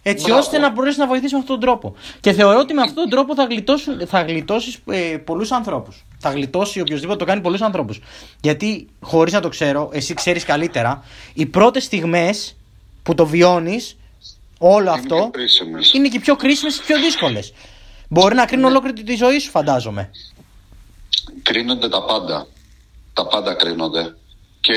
[0.03, 0.41] έτσι Μπράβο.
[0.41, 1.95] ώστε να μπορέσει να βοηθήσει με αυτόν τον τρόπο.
[2.21, 6.05] Και θεωρώ ότι με αυτόν τον τρόπο θα, γλιτώσουν, θα γλιτώσεις ε, πολλούς ανθρώπους.
[6.19, 8.01] Θα γλιτώσει οποιοδήποτε το κάνει πολλούς ανθρώπους.
[8.41, 11.05] Γιατί χωρίς να το ξέρω, εσύ ξέρεις καλύτερα,
[11.35, 12.57] οι πρώτες στιγμές
[13.03, 13.97] που το βιώνεις
[14.59, 15.93] όλο Είναι αυτό πιο κρίσιμες.
[15.93, 17.53] είναι και οι πιο κρίσιμες και πιο δύσκολες.
[18.09, 20.11] Μπορεί να κρίνουν ολόκληρη τη ζωή σου φαντάζομαι.
[21.43, 22.47] κρίνονται τα πάντα.
[23.13, 24.15] Τα πάντα κρίνονται.
[24.61, 24.75] Και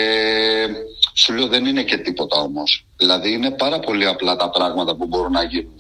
[1.13, 2.85] σου λέω δεν είναι και τίποτα όμως.
[2.97, 5.77] Δηλαδή είναι πάρα πολύ απλά τα πράγματα που μπορούν να γίνουν.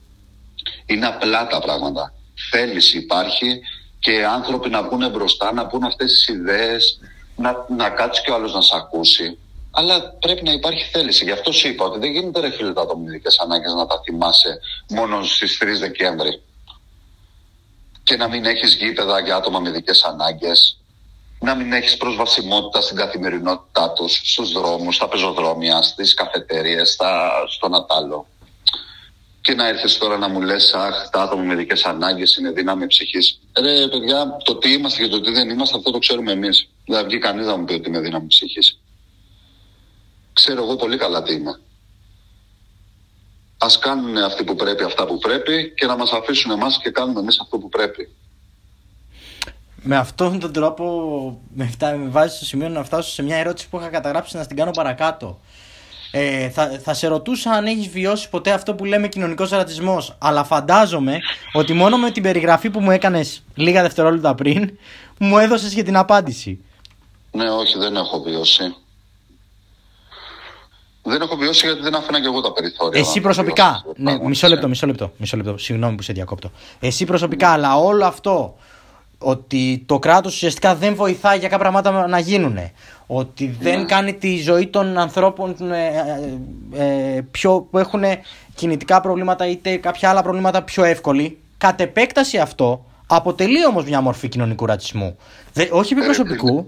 [0.86, 2.12] είναι απλά τα πράγματα.
[2.50, 3.60] Θέληση υπάρχει
[3.98, 7.00] και άνθρωποι να πούνε μπροστά, να πούνε αυτές τις ιδέες,
[7.36, 9.38] να, να κάτσει και ο άλλος να σε ακούσει.
[9.70, 11.24] Αλλά πρέπει να υπάρχει θέληση.
[11.24, 14.60] Γι' αυτό σου είπα ότι δεν γίνεται ρε φίλε τα ατομικές ανάγκες να τα θυμάσαι
[14.88, 16.42] μόνο στις 3 Δεκέμβρη
[18.04, 20.78] και να μην έχεις γήπεδα για άτομα με ειδικές ανάγκες,
[21.44, 27.74] να μην έχεις προσβασιμότητα στην καθημερινότητά τους, στους δρόμους, στα πεζοδρόμια, στις καφετέριες, στα, στον
[27.74, 28.26] Ατάλο.
[29.40, 32.86] Και να έρθεις τώρα να μου λες, αχ, τα άτομα με ειδικές ανάγκες είναι δύναμη
[32.86, 33.40] ψυχής.
[33.60, 36.68] Ρε παιδιά, το τι είμαστε και το τι δεν είμαστε, αυτό το ξέρουμε εμείς.
[36.86, 38.80] Δεν θα βγει κανείς να μου πει ότι είμαι δύναμη ψυχής.
[40.32, 41.60] Ξέρω εγώ πολύ καλά τι είμαι.
[43.58, 47.20] Ας κάνουν αυτοί που πρέπει αυτά που πρέπει και να μας αφήσουν εμάς και κάνουμε
[47.20, 48.08] εμείς αυτό που πρέπει.
[49.86, 50.84] Με αυτόν τον τρόπο
[51.54, 54.46] με, φτά, με βάζει στο σημείο να φτάσω σε μια ερώτηση που είχα καταγράψει να
[54.46, 55.40] την κάνω παρακάτω.
[56.10, 60.44] Ε, θα, θα σε ρωτούσα αν έχεις βιώσει ποτέ αυτό που λέμε κοινωνικός ρατσισμός αλλά
[60.44, 61.18] φαντάζομαι
[61.52, 64.78] ότι μόνο με την περιγραφή που μου έκανες λίγα δευτερόλεπτα πριν
[65.18, 66.64] μου έδωσες και την απάντηση.
[67.30, 68.74] Ναι, όχι, δεν έχω βιώσει.
[71.02, 73.00] Δεν έχω βιώσει γιατί δεν άφηνα και εγώ τα περιθώρια.
[73.00, 73.64] Εσύ να προσωπικά.
[73.64, 73.84] βιώσω.
[73.96, 74.68] Ναι, Πράγματι, μισό λεπτό, ναι.
[74.68, 75.58] μισό λεπτό, μισό λεπτό.
[75.58, 76.50] Συγγνώμη που σε διακόπτω.
[76.80, 78.56] Εσύ προσωπικά, αλλά όλο αυτό
[79.24, 82.58] ότι το κράτο ουσιαστικά δεν βοηθάει για κάποια πράγματα να γίνουν.
[83.06, 83.84] ότι δεν ναι.
[83.84, 85.90] κάνει τη ζωή των ανθρώπων ε,
[86.72, 88.02] ε, πιο, που έχουν
[88.54, 91.38] κινητικά προβλήματα είτε κάποια άλλα προβλήματα πιο εύκολη.
[91.58, 95.16] Κατ' επέκταση αυτό αποτελεί όμω μια μορφή κοινωνικού ρατσισμού.
[95.52, 96.66] Δε, όχι επί προσωπικού.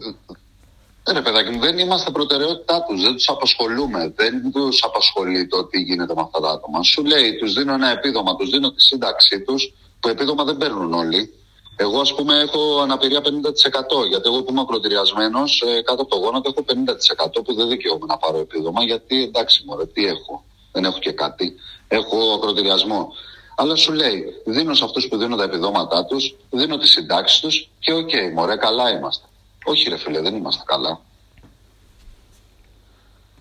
[1.08, 3.00] Ε, ρε παιδάκι μου, δεν είμαστε προτεραιότητά του.
[3.00, 4.12] Δεν του απασχολούμε.
[4.16, 6.82] Δεν του απασχολεί το τι γίνεται με αυτά τα άτομα.
[6.82, 9.54] Σου λέει, του δίνω ένα επίδομα, του δίνω τη σύνταξή του,
[10.00, 11.30] που επίδομα δεν παίρνουν όλοι.
[11.76, 14.06] Εγώ, ας πούμε, έχω αναπηρία 50%.
[14.08, 18.06] Γιατί εγώ που είμαι ακροτηριασμένος, ε, κάτω από το γόνατο έχω 50% που δεν δικαιούμαι
[18.06, 18.84] να πάρω επίδομα.
[18.84, 20.44] Γιατί εντάξει, μωρέ, τι έχω.
[20.72, 21.54] Δεν έχω και κάτι.
[21.88, 23.12] Έχω ακροτηριασμό.
[23.56, 27.70] Αλλά σου λέει, δίνω σε αυτούς που δίνουν τα επιδόματά τους, δίνω τις συντάξεις τους
[27.78, 29.26] και ok, okay, μωρέ, καλά είμαστε.
[29.64, 31.00] Όχι, ρε φίλε, δεν είμαστε καλά.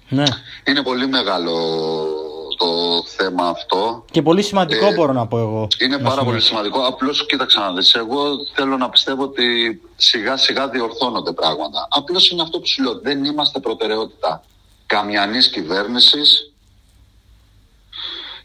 [0.10, 0.24] Ναι.
[0.68, 1.54] Είναι πολύ μεγάλο
[2.58, 4.06] το θέμα αυτό.
[4.12, 5.68] Και πολύ σημαντικό ε, μπορώ να πω εγώ.
[5.80, 6.80] Είναι πάρα πολύ σημαντικό.
[6.86, 7.94] Απλώς κοίταξε να δεις.
[7.94, 11.88] Εγώ θέλω να πιστεύω ότι σιγά σιγά διορθώνονται πράγματα.
[11.90, 13.00] Απλώς είναι αυτό που σου λέω.
[13.00, 14.44] Δεν είμαστε προτεραιότητα
[14.86, 16.54] καμιανής κυβέρνησης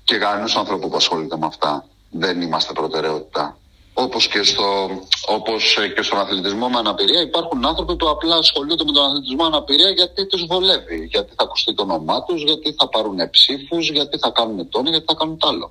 [0.04, 1.84] και κανένας ανθρώπου που ασχολείται με αυτά.
[2.10, 3.58] Δεν είμαστε προτεραιότητα.
[3.92, 4.90] Όπως και, στο,
[5.26, 9.44] όπως και στον αθλητισμό με αναπηρία υπάρχουν άνθρωποι που απλά ασχολούνται με τον αθλητισμό με
[9.44, 14.18] αναπηρία γιατί τους βολεύει, γιατί θα ακουστεί το όνομά τους, γιατί θα πάρουν ψήφους, γιατί
[14.18, 15.70] θα κάνουν τόνο, γιατί θα κάνουν τ' άλλο.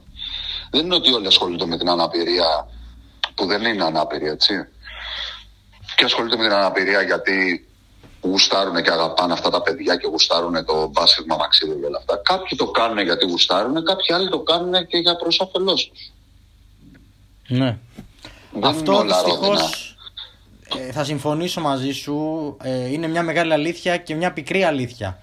[0.72, 2.68] Δεν είναι ότι όλοι ασχολούνται με την αναπηρία
[3.36, 4.54] που δεν είναι ανάπηρη, έτσι.
[5.96, 7.68] Και ασχολούνται με την αναπηρία γιατί
[8.22, 12.22] γουστάρουν και αγαπάνε αυτά τα παιδιά και γουστάρουν το μπάσκετ μαξίδι και όλα αυτά.
[12.24, 16.12] Κάποιοι το κάνουν γιατί γουστάρουν, κάποιοι άλλοι το κάνουν και για προ όφελό τους.
[17.48, 17.78] Ναι.
[18.62, 19.54] Αυτό δυστυχώ.
[20.78, 22.58] Ε, θα συμφωνήσω μαζί σου.
[22.64, 25.20] Ε, είναι μια μεγάλη αλήθεια και μια πικρή αλήθεια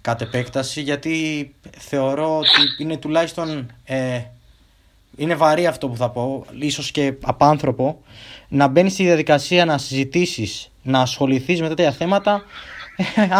[0.00, 4.20] κατ' επέκταση γιατί θεωρώ ότι είναι τουλάχιστον ε,
[5.16, 8.02] είναι βαρύ αυτό που θα πω, ίσως και απάνθρωπο
[8.48, 12.42] να μπαίνει στη διαδικασία να συζητήσεις, να ασχοληθείς με τέτοια θέματα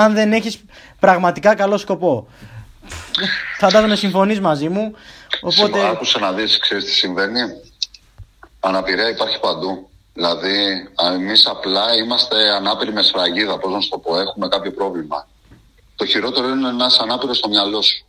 [0.03, 0.65] αν δεν έχεις
[0.99, 2.29] πραγματικά καλό σκοπό.
[3.59, 4.95] Φαντάζομαι συμφωνείς μαζί μου.
[5.41, 5.87] Οπότε...
[5.87, 7.41] Άκουσα να δεις, ξέρεις τι συμβαίνει.
[8.61, 9.91] Αναπηρία υπάρχει παντού.
[10.15, 15.29] Δηλαδή, εμείς απλά είμαστε ανάπηροι με σφραγίδα, πώς να σου το πω, έχουμε κάποιο πρόβλημα.
[15.97, 18.05] Το χειρότερο είναι να είσαι ανάπηρος στο μυαλό σου.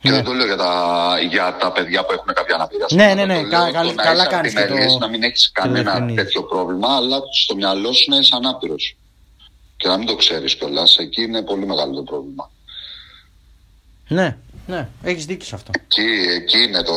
[0.00, 0.14] Και ναι.
[0.14, 2.86] δεν το λέω για τα, για τα παιδιά που έχουν κάποια αναπηρία.
[2.90, 4.54] Ναι, ναι, ναι, κα, κα, καλά κάνεις.
[4.54, 4.98] Το...
[4.98, 8.96] Να μην έχεις κανένα τέτοιο πρόβλημα, αλλά στο μυαλό σου να είσαι ανάπηρος.
[9.76, 10.98] Και να μην το ξέρεις κιόλας.
[10.98, 12.50] Εκεί είναι πολύ μεγάλο το πρόβλημα.
[14.08, 15.70] Ναι, ναι, έχεις δίκιο σε αυτό.
[15.74, 16.94] Εκεί, εκεί είναι το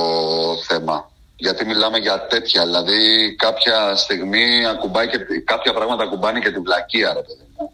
[0.67, 1.11] θέμα.
[1.35, 2.65] Γιατί μιλάμε για τέτοια.
[2.65, 7.71] Δηλαδή, κάποια στιγμή ακουμπάει και, κάποια πράγματα ακουμπάνε και την πλακία, ρε παιδί μου.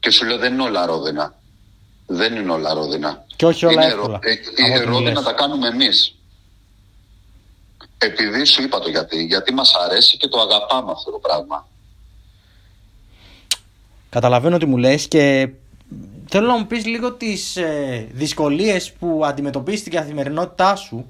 [0.00, 1.34] Και σου λέω δεν είναι όλα ρόδινα.
[2.06, 3.24] Δεν είναι όλα ρόδινα.
[3.36, 4.18] Και όχι όλα εύκολα.
[4.54, 6.14] Ε, ρόδινα τα κάνουμε εμείς.
[7.98, 9.22] Επειδή σου είπα το γιατί.
[9.22, 11.66] Γιατί μας αρέσει και το αγαπάμε αυτό το πράγμα.
[14.10, 15.48] Καταλαβαίνω τι μου λες και
[16.28, 21.08] θέλω να μου πεις λίγο τις ε, δυσκολίες που αντιμετωπίζεις στην καθημερινότητά σου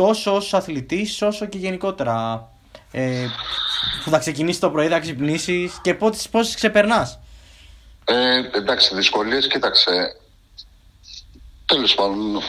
[0.00, 2.48] τόσο ως αθλητής όσο και γενικότερα
[2.92, 3.26] ε,
[4.04, 7.18] που θα ξεκινήσει το πρωί, θα ξυπνήσεις και πόσες, πόσες ξεπερνάς.
[8.04, 10.16] Ε, εντάξει, δυσκολίες, κοίταξε.
[11.66, 12.42] Τέλος πάντων,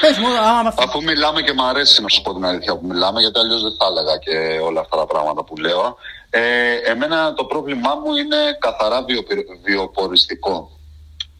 [0.00, 0.74] Πες μου, άμα...
[0.78, 3.74] Αφού μιλάμε και μου αρέσει να σου πω την αλήθεια που μιλάμε, γιατί αλλιώς δεν
[3.78, 5.96] θα έλεγα και όλα αυτά τα πράγματα που λέω.
[6.30, 9.04] Ε, εμένα το πρόβλημά μου είναι καθαρά
[9.64, 10.70] βιοποριστικό,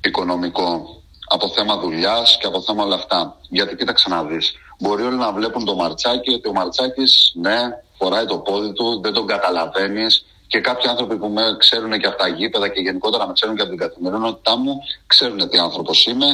[0.04, 3.36] οικονομικό, από θέμα δουλειάς και από θέμα όλα αυτά.
[3.48, 4.58] Γιατί κοίταξε να δεις.
[4.84, 7.58] Μπορεί όλοι να βλέπουν το Μαρτσάκι ότι ο Μαρτσάκης, ναι,
[7.98, 10.24] φοράει το πόδι του, δεν τον καταλαβαίνεις.
[10.46, 13.62] Και κάποιοι άνθρωποι που με ξέρουν και από τα γήπεδα και γενικότερα με ξέρουν και
[13.62, 16.26] από την καθημερινότητά μου, ξέρουν τι άνθρωπος είμαι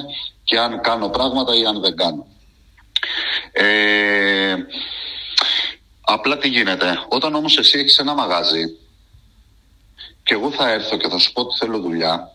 [0.45, 2.27] και αν κάνω πράγματα ή αν δεν κάνω.
[3.53, 4.55] Ε,
[6.01, 7.05] απλά τι γίνεται.
[7.09, 8.65] Όταν όμως εσύ έχεις ένα μαγάζι
[10.23, 12.33] και εγώ θα έρθω και θα σου πω ότι θέλω δουλειά,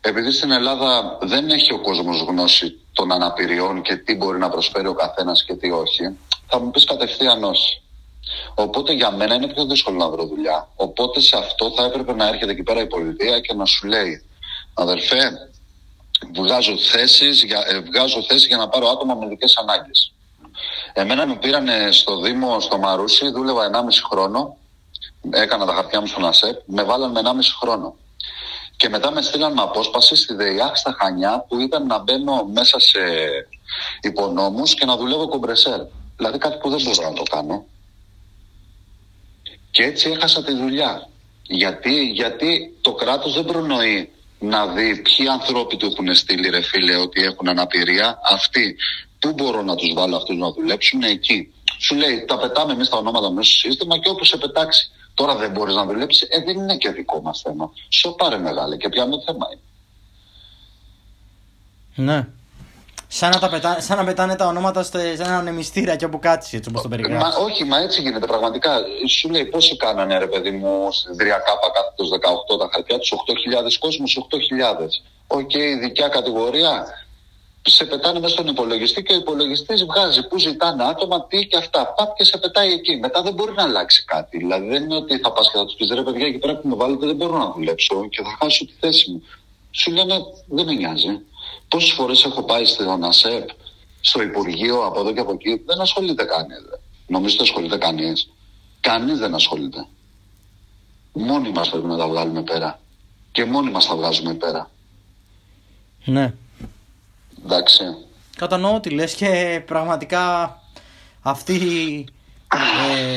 [0.00, 4.86] επειδή στην Ελλάδα δεν έχει ο κόσμος γνώση των αναπηριών και τι μπορεί να προσφέρει
[4.86, 7.82] ο καθένας και τι όχι, θα μου πεις κατευθείαν όχι.
[8.54, 10.68] Οπότε για μένα είναι πιο δύσκολο να βρω δουλειά.
[10.76, 14.24] Οπότε σε αυτό θα έπρεπε να έρχεται εκεί πέρα η πολιτεία και να σου λέει
[14.74, 15.50] αδερφέ,
[16.34, 20.12] βγάζω θέσεις για, ε, βγάζω θέσεις για να πάρω άτομα με δικές ανάγκες.
[20.92, 24.56] Εμένα με πήραν στο Δήμο, στο Μαρούσι, δούλευα 1,5 χρόνο,
[25.30, 27.96] έκανα τα χαρτιά μου στον ΑΣΕΠ, με βάλαν με 1,5 χρόνο.
[28.80, 32.78] Και μετά με στείλαν με απόσπαση στη ΔΕΙΑΚ στα Χανιά που ήταν να μπαίνω μέσα
[32.78, 33.00] σε
[34.00, 35.80] υπονόμους και να δουλεύω κομπρεσέρ.
[36.16, 37.64] Δηλαδή κάτι που δεν μπορώ να το κάνω.
[39.70, 41.08] Και έτσι έχασα τη δουλειά.
[41.42, 46.96] Γιατί, γιατί το κράτος δεν προνοεί να δει ποιοι ανθρώποι του έχουν στείλει ρε φίλε
[46.96, 48.18] ότι έχουν αναπηρία.
[48.30, 48.76] Αυτοί,
[49.18, 51.52] πού μπορώ να τους βάλω αυτούς να δουλέψουν εκεί.
[51.78, 54.90] Σου λέει, τα πετάμε εμείς τα ονόματα μέσα στο σύστημα και όπου σε πετάξει.
[55.20, 56.28] Τώρα δεν μπορείς να δουλέψεις.
[56.30, 57.70] Ε, δεν είναι και δικό μας θέμα.
[57.88, 59.62] Σοπάρε μεγάλε και πιάνω θέμα είναι.
[62.12, 62.26] Ναι.
[63.08, 66.18] Σαν να, τα πετά, σαν να πετάνε τα ονόματα στο, σε ένα ανεμιστήρα και όπου
[66.18, 67.36] κάτσεις, έτσι όπως το περιγράφεις.
[67.36, 68.80] όχι, μα έτσι γίνεται πραγματικά.
[69.08, 72.04] Σου λέει πόσοι κάνανε ρε παιδί μου στην 3 κάπα κάθετο
[72.54, 74.86] 18 τα χαρτιά τους, 8.000 κόσμου, 8.000.
[75.26, 76.86] Ok, okay, δικιά κατηγορία.
[77.62, 81.94] Σε πετάνε μέσα στον υπολογιστή και ο υπολογιστής βγάζει που ζητάνε άτομα, τι και αυτά.
[81.96, 82.96] Παπ και σε πετάει εκεί.
[82.96, 84.38] Μετά δεν μπορεί να αλλάξει κάτι.
[84.38, 86.68] Δηλαδή δεν είναι ότι θα πας και θα τους πεις ρε παιδιά, εκεί πέρα που
[86.68, 89.22] με βάλετε δεν μπορώ να δουλέψω και θα χάσω τη θέση μου.
[89.70, 90.14] Σου λένε
[90.48, 91.20] δεν με νοιάζει.
[91.68, 93.48] Πόσες φορές έχω πάει στον ΑΣΕΠ,
[94.00, 96.58] στο Υπουργείο, από εδώ και από εκεί, δεν ασχολείται κανείς.
[97.06, 98.30] Νομίζω ότι ασχολείται κανείς.
[98.80, 99.86] Κανείς δεν ασχολείται.
[101.12, 102.80] Μόνοι μας πρέπει να τα βγάλουμε πέρα.
[103.32, 104.70] Και μόνοι μας τα βγάζουμε πέρα.
[106.04, 106.34] Ναι.
[107.44, 107.84] Εντάξει.
[108.36, 110.54] Κατανοώ τι λες και πραγματικά
[111.22, 111.56] αυτή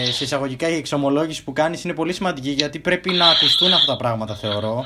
[0.06, 3.86] ε, σε εισαγωγικά η εξομολόγηση που κάνεις είναι πολύ σημαντική γιατί πρέπει να ακουστούν αυτά
[3.86, 4.86] τα πράγματα θεωρώ.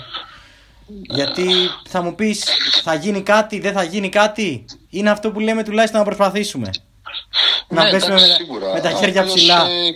[1.01, 1.45] Γιατί
[1.87, 2.45] θα μου πεις
[2.83, 6.69] θα γίνει κάτι, δεν θα γίνει κάτι; Είναι αυτό που λέμε τουλάχιστον να προσπαθήσουμε.
[7.67, 9.67] Ναι, να πέσουμε με, με, τα χέρια ψηλά.
[9.69, 9.91] ε,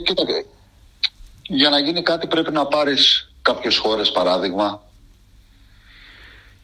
[1.41, 4.81] για να γίνει κάτι πρέπει να πάρεις κάποιες χώρες παράδειγμα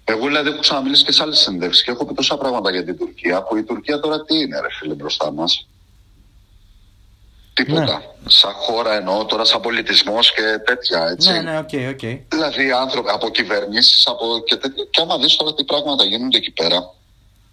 [0.09, 2.97] εγώ δηλαδή έχω ξαναμιλήσει και σε άλλες συνδέσεις και έχω πει τόσα πράγματα για την
[2.97, 5.67] Τουρκία που η Τουρκία τώρα τι είναι, ρε φίλε, μπροστά μας;
[7.53, 7.83] Τίποτα.
[7.83, 8.29] Ναι.
[8.29, 11.07] Σαν χώρα εννοώ τώρα, σαν πολιτισμός και τέτοια.
[11.11, 11.31] Έτσι.
[11.31, 12.19] Ναι, ναι, ok, okay, okay.
[12.27, 14.83] Δηλαδή άνθρωποι από κυβερνήσεις από και τέτοια.
[14.89, 16.93] Και άμα δεις τώρα τι πράγματα γίνονται εκεί πέρα,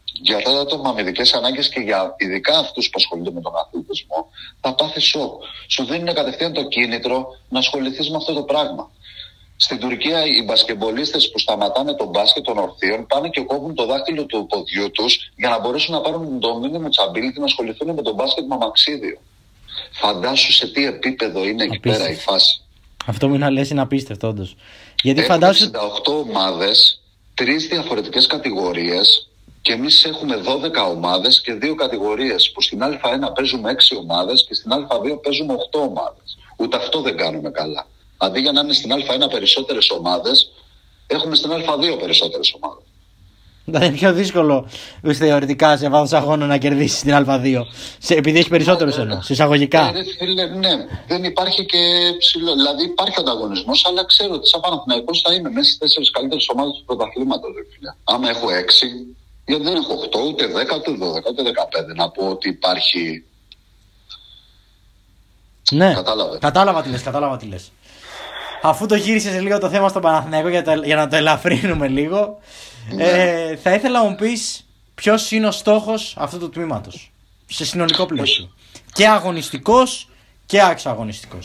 [0.04, 4.30] για τα άτομα με ειδικές ανάγκες και για ειδικά αυτούς που ασχολούνται με τον αθλητισμό,
[4.60, 5.42] θα πάθεις σοκ.
[5.66, 8.90] Σου δίνουν κατευθείαν το κίνητρο να ασχοληθείς με αυτό το πράγμα.
[9.64, 14.24] Στην Τουρκία οι μπασκεμπολίστες που σταματάνε τον μπάσκετ των ορθίων πάνε και κόβουν το δάχτυλο
[14.26, 18.02] του ποδιού τους για να μπορέσουν να πάρουν το μήνυμα τσαμπίλ και να ασχοληθούν με
[18.02, 19.18] τον μπάσκετ με αμαξίδιο.
[19.90, 22.60] Φαντάσου σε τι επίπεδο είναι εκεί πέρα η φάση.
[23.06, 24.56] Αυτό που είναι να λε είναι απίστευτο όντως.
[25.02, 25.70] Γιατί Έχουμε φαντάσου.
[25.70, 27.00] 68 ομάδες,
[27.34, 29.28] τρεις διαφορετικές κατηγορίες
[29.62, 32.50] και εμείς έχουμε 12 ομάδες και δύο κατηγορίες.
[32.52, 36.38] Που στην Α1 παίζουμε 6 ομάδες και στην Α2 παίζουμε 8 ομάδες.
[36.56, 37.86] Ούτε αυτό δεν κάνουμε καλά.
[38.24, 40.52] Αντί για να είναι στην Α1 περισσότερες ομάδες,
[41.06, 42.84] έχουμε στην Α2 περισσότερες ομάδες.
[43.72, 44.68] Θα είναι πιο δύσκολο
[45.12, 47.62] θεωρητικά σε βάθος αγώνα να κερδίσεις την Α2.
[47.98, 49.22] Σε, επειδή έχεις περισσότερους ναι, εννοώ.
[49.22, 49.92] Σε εισαγωγικά.
[50.34, 51.78] Ναι, ναι, δεν υπάρχει και
[52.18, 52.54] ψηλό.
[52.54, 56.74] Δηλαδή υπάρχει ανταγωνισμός, αλλά ξέρω ότι σαν Παναθυναϊκό θα είμαι μέσα στις τέσσερις καλύτερες ομάδες
[56.78, 57.50] του πρωταθλήματος.
[58.04, 58.86] Άμα έχω έξι,
[59.46, 61.94] γιατί δεν έχω 8, ούτε 10, ούτε 12, ούτε 15.
[61.94, 63.24] Να πω ότι υπάρχει.
[65.70, 66.38] Ναι, κατάλαβες.
[66.40, 67.70] κατάλαβα τι λες, κατάλαβα τι λες
[68.66, 72.38] αφού το γύρισες λίγο το θέμα στο Παναθηναϊκό για, το, για να το ελαφρύνουμε λίγο,
[72.92, 73.04] ναι.
[73.04, 77.12] ε, θα ήθελα να μου πεις ποιος είναι ο στόχος αυτού του τμήματος
[77.46, 78.50] σε συνολικό πλαίσιο.
[78.92, 80.08] Και αγωνιστικός
[80.46, 81.38] και αξιαγωνιστικό.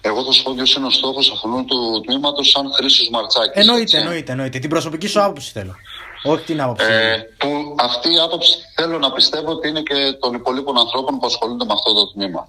[0.00, 3.52] Εγώ θα σου πω ποιος είναι ο στόχος αυτού του τμήματος, σαν Χρήσος Μαρτσάκης.
[3.54, 4.58] Εννοείται, εννοείται, εννοείται.
[4.58, 5.74] Την προσωπική σου άποψη θέλω.
[6.22, 6.86] Όχι την άποψη.
[6.90, 11.26] Ε, που αυτή η άποψη θέλω να πιστεύω ότι είναι και των υπολείπων ανθρώπων που
[11.26, 12.48] ασχολούνται με αυτό το τμήμα.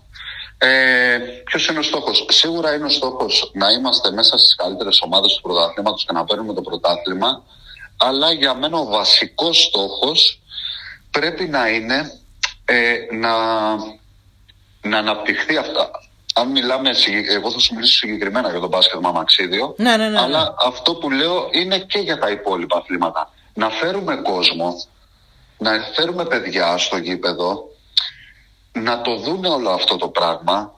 [0.58, 5.34] Ε, Ποιος είναι ο στόχος, Σίγουρα είναι ο στόχος να είμαστε μέσα στις καλύτερες ομάδες
[5.36, 7.44] του πρωταθλήματος και να παίρνουμε το πρωτάθλημα.
[7.98, 10.42] Αλλά για μένα ο βασικός στόχος
[11.12, 12.12] πρέπει να είναι
[12.66, 13.36] ε, να,
[14.82, 15.92] να αναπτυχθεί αυτά.
[16.38, 16.90] Αν μιλάμε,
[17.30, 19.76] εγώ θα σου μιλήσω συγκεκριμένα για τον μπάσκετ Μαξίδιο.
[19.78, 20.50] Ναι, ναι, ναι, αλλά ναι.
[20.66, 23.32] αυτό που λέω είναι και για τα υπόλοιπα αθλήματα.
[23.54, 24.76] Να φέρουμε κόσμο,
[25.58, 27.75] να φέρουμε παιδιά στο γήπεδο
[28.84, 30.74] να το δούνε όλο αυτό το πράγμα,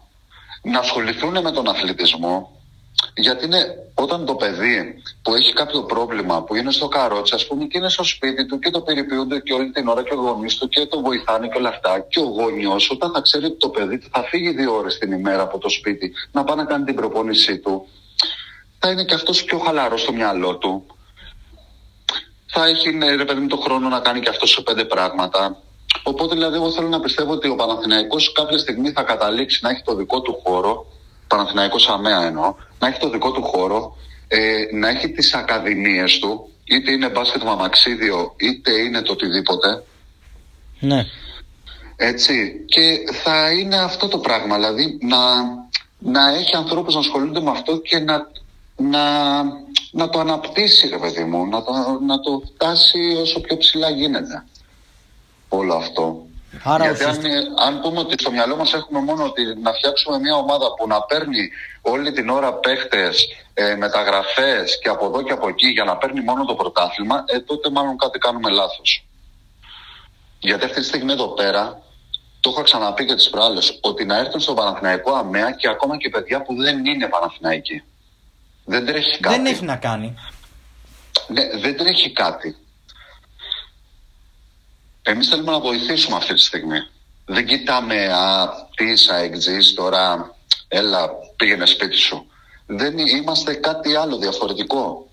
[0.62, 2.58] να ασχοληθούν με τον αθλητισμό,
[3.16, 7.66] γιατί είναι όταν το παιδί που έχει κάποιο πρόβλημα, που είναι στο καρότσι, ας πούμε,
[7.66, 10.56] και είναι στο σπίτι του και το περιποιούνται και όλη την ώρα και ο γονείς
[10.56, 12.00] του και το βοηθάνε και όλα αυτά.
[12.00, 15.42] Και ο γονιός, όταν θα ξέρει ότι το παιδί θα φύγει δύο ώρες την ημέρα
[15.42, 17.88] από το σπίτι να πάει να κάνει την προπόνησή του,
[18.80, 20.86] θα είναι και αυτός πιο χαλαρός στο μυαλό του.
[22.46, 25.62] Θα έχει, ναι, ρε παιδί, το χρόνο να κάνει και αυτός σε πέντε πράγματα.
[26.04, 29.82] Οπότε δηλαδή εγώ θέλω να πιστεύω ότι ο Παναθηναϊκός κάποια στιγμή θα καταλήξει να έχει
[29.82, 30.86] το δικό του χώρο,
[31.28, 33.98] Παναθηναϊκός αμαία εννοώ, να έχει το δικό του χώρο,
[34.28, 39.84] ε, να έχει τις ακαδημίες του, είτε είναι μπάσκετ μαμαξίδιο, είτε είναι το οτιδήποτε.
[40.80, 41.06] Ναι.
[41.96, 42.64] Έτσι.
[42.66, 45.18] Και θα είναι αυτό το πράγμα, δηλαδή να,
[46.00, 48.32] να έχει ανθρώπους να ασχολούνται με αυτό και να,
[48.76, 49.44] να,
[49.92, 51.72] να το αναπτύσσει, ρε παιδί μου, να το,
[52.08, 54.44] να το φτάσει όσο πιο ψηλά γίνεται
[55.50, 56.26] όλο αυτό.
[56.64, 57.16] Άρα Γιατί αν,
[57.66, 61.02] αν πούμε ότι στο μυαλό μας έχουμε μόνο ότι να φτιάξουμε μια ομάδα που να
[61.02, 61.50] παίρνει
[61.82, 66.22] όλη την ώρα παίχτες, ε, μεταγραφές και από εδώ και από εκεί για να παίρνει
[66.22, 69.06] μόνο το πρωτάθλημα, ε, τότε μάλλον κάτι κάνουμε λάθος.
[70.40, 71.82] Γιατί αυτή τη στιγμή εδώ πέρα
[72.40, 76.10] το είχα ξαναπεί και τις προάλλες, ότι να έρθουν στο Παναθηναϊκό αμαία και ακόμα και
[76.10, 77.84] παιδιά που δεν είναι Παναθηναϊκοί.
[78.66, 79.36] Δεν τρέχει κάτι.
[79.36, 80.16] Δεν έχει να κάνει.
[81.28, 82.58] Ναι, δεν τρέχει κάτι.
[85.10, 86.78] Εμείς θέλουμε να βοηθήσουμε αυτή τη στιγμή.
[87.26, 90.36] Δεν κοιτάμε, α, τι είσαι τώρα,
[90.68, 92.26] έλα, πήγαινε σπίτι σου.
[92.66, 95.10] Δεν είμαστε κάτι άλλο διαφορετικό.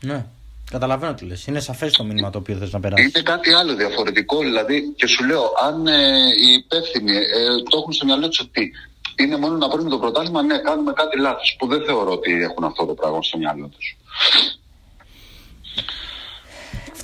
[0.00, 0.26] Ναι.
[0.70, 1.46] Καταλαβαίνω τι λες.
[1.46, 3.06] Είναι σαφές το μήνυμα το οποίο θες να περάσεις.
[3.06, 4.38] Είναι κάτι άλλο διαφορετικό.
[4.38, 8.72] Δηλαδή, και σου λέω, αν ε, οι υπεύθυνοι ε, το έχουν στο μυαλό τους ότι
[9.16, 11.56] είναι μόνο να παίρνουμε το πρωτάθλημα, ναι, κάνουμε κάτι λάθος.
[11.58, 13.96] Που δεν θεωρώ ότι έχουν αυτό το πράγμα στο μυαλό τους.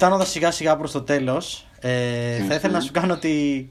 [0.03, 3.65] Φτάνοντας σιγά σιγά προς το τέλος, ε, θα ήθελα να σου κάνω τη...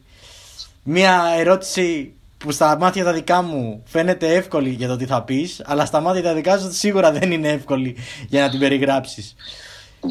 [0.83, 5.61] μία ερώτηση που στα μάτια τα δικά μου φαίνεται εύκολη για το τι θα πεις,
[5.65, 9.35] αλλά στα μάτια τα δικά σου σίγουρα δεν είναι εύκολη για να την περιγράψεις.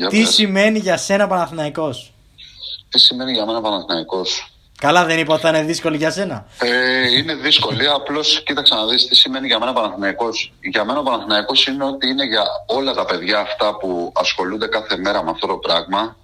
[0.09, 2.13] Τι σημαίνει για σένα Παναθηναϊκός;
[2.89, 4.50] Τι σημαίνει για μένα Παναθηναϊκός;
[4.81, 6.47] Καλά, δεν είπα ότι θα είναι δύσκολη για σένα.
[6.59, 7.89] Ε, είναι δύσκολη.
[7.89, 12.09] Απλώς κοίταξε να δεις τι σημαίνει για μένα Παναθηναϊκός Για μένα ο Παναθηναϊκός είναι ότι
[12.09, 16.17] είναι για όλα τα παιδιά αυτά που ασχολούνται κάθε μέρα με αυτό το πράγμα.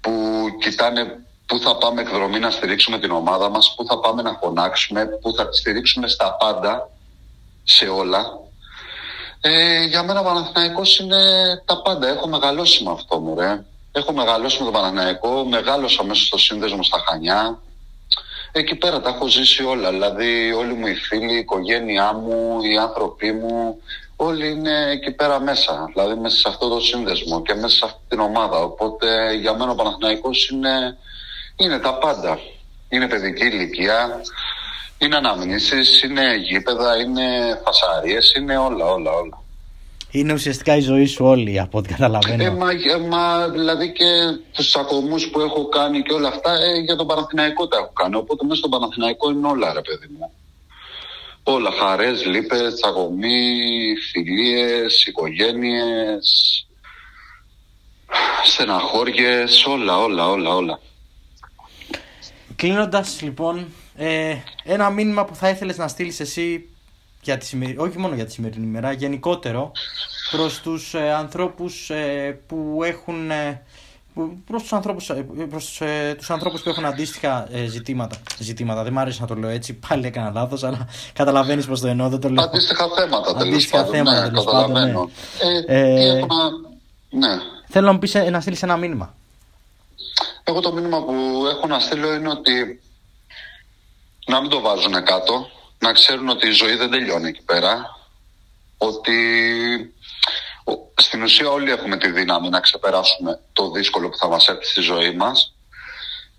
[0.00, 4.38] Που κοιτάνε πού θα πάμε εκδρομή να στηρίξουμε την ομάδα μας, πού θα πάμε να
[4.40, 6.90] φωνάξουμε, πού θα τη στηρίξουμε στα πάντα,
[7.64, 8.24] σε όλα.
[9.40, 11.18] Ε, για μένα ο Παναθηναϊκός είναι
[11.64, 12.08] τα πάντα.
[12.08, 13.64] Έχω μεγαλώσει με αυτό μου, ρε.
[13.92, 17.58] Έχω μεγαλώσει με τον Παναθηναϊκό, μεγάλωσα μέσα στο σύνδεσμο στα Χανιά.
[18.52, 19.90] Εκεί πέρα τα έχω ζήσει όλα.
[19.90, 23.82] Δηλαδή, όλοι μου οι φίλοι, η οικογένειά μου, οι άνθρωποι μου,
[24.16, 25.90] όλοι είναι εκεί πέρα μέσα.
[25.92, 28.58] Δηλαδή, μέσα σε αυτό το σύνδεσμο και μέσα σε αυτή την ομάδα.
[28.58, 30.96] Οπότε, για μένα ο Παναθηναϊκός είναι,
[31.56, 32.38] είναι τα πάντα.
[32.88, 34.20] Είναι παιδική ηλικία,
[34.98, 39.42] είναι αναμνήσεις, είναι γήπεδα, είναι φασαρίες, είναι όλα, όλα, όλα.
[40.10, 42.44] Είναι ουσιαστικά η ζωή σου όλη από ό,τι καταλαβαίνω.
[42.44, 44.04] Ε, μα, ε, μα, δηλαδή και
[44.52, 48.16] τους τσακωμού που έχω κάνει και όλα αυτά ε, για τον Παναθηναϊκό τα έχω κάνει.
[48.16, 50.32] Οπότε μέσα στον Παναθηναϊκό είναι όλα, ρε παιδί μου.
[51.42, 56.66] Όλα χαρές, λύπες, τσακωμοί, φιλίες, οικογένειες,
[58.44, 60.80] στεναχώριες, όλα, όλα, όλα, όλα.
[62.56, 63.66] Κλείνοντας λοιπόν,
[63.96, 66.68] ε, ένα μήνυμα που θα ήθελες να στείλεις εσύ
[67.28, 69.72] για τη όχι μόνο για τη σημερινή ημέρα, γενικότερο
[70.30, 73.62] προς τους ε, ανθρώπους ε, που έχουν ε,
[74.46, 78.16] προς τους ανθρώπους, ε, προς, ε, τους ανθρώπους που έχουν αντίστοιχα ζητήματα.
[78.38, 78.82] ζητήματα.
[78.82, 82.08] Δεν μ' άρεσε να το λέω έτσι, πάλι έκανα λάθος, αλλά καταλαβαίνεις πως το εννοώ,
[82.08, 82.44] δεν το λέω.
[82.44, 85.10] Αντίστοιχα θέματα, αντίστοιχα θέματα, ναι, καταλαβαίνω.
[85.66, 87.26] Ναι.
[87.26, 87.40] ναι.
[87.68, 89.14] Θέλω να μου πεις να στείλεις ένα μήνυμα.
[90.44, 91.12] Εγώ το μήνυμα που
[91.50, 92.80] έχω να στείλω είναι ότι
[94.26, 95.46] να μην το βάζουν κάτω,
[95.78, 97.96] να ξέρουν ότι η ζωή δεν τελειώνει εκεί πέρα,
[98.78, 99.18] ότι
[100.94, 104.80] στην ουσία όλοι έχουμε τη δύναμη να ξεπεράσουμε το δύσκολο που θα μας έρθει στη
[104.80, 105.54] ζωή μας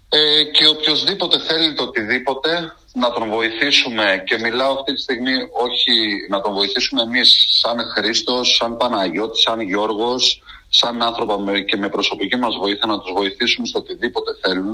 [0.10, 5.92] ε, και οποιοδήποτε θέλει το οτιδήποτε να τον βοηθήσουμε και μιλάω αυτή τη στιγμή όχι
[6.30, 12.36] να τον βοηθήσουμε εμείς σαν Χρήστος, σαν Παναγιώτης, σαν Γιώργος, σαν άνθρωπο και με προσωπική
[12.36, 14.74] μας βοήθεια να τους βοηθήσουμε στο οτιδήποτε θέλουν.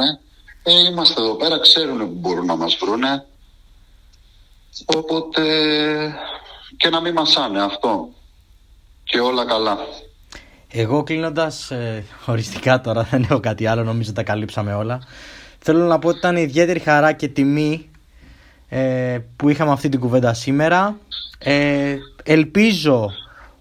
[0.63, 3.25] Ε, είμαστε εδώ πέρα, ξέρουν που μπορούν να μας βρούνε.
[4.85, 5.43] Οπότε
[6.77, 8.09] και να μην μασάνε αυτό.
[9.03, 9.77] Και όλα καλά.
[10.69, 15.01] Εγώ κλείνοντας ε, οριστικά τώρα, δεν έχω κάτι άλλο, νομίζω τα καλύψαμε όλα.
[15.59, 17.89] Θέλω να πω ότι ήταν ιδιαίτερη χαρά και τιμή
[18.69, 20.97] ε, που είχαμε αυτή την κουβέντα σήμερα.
[21.37, 23.11] Ε, ελπίζω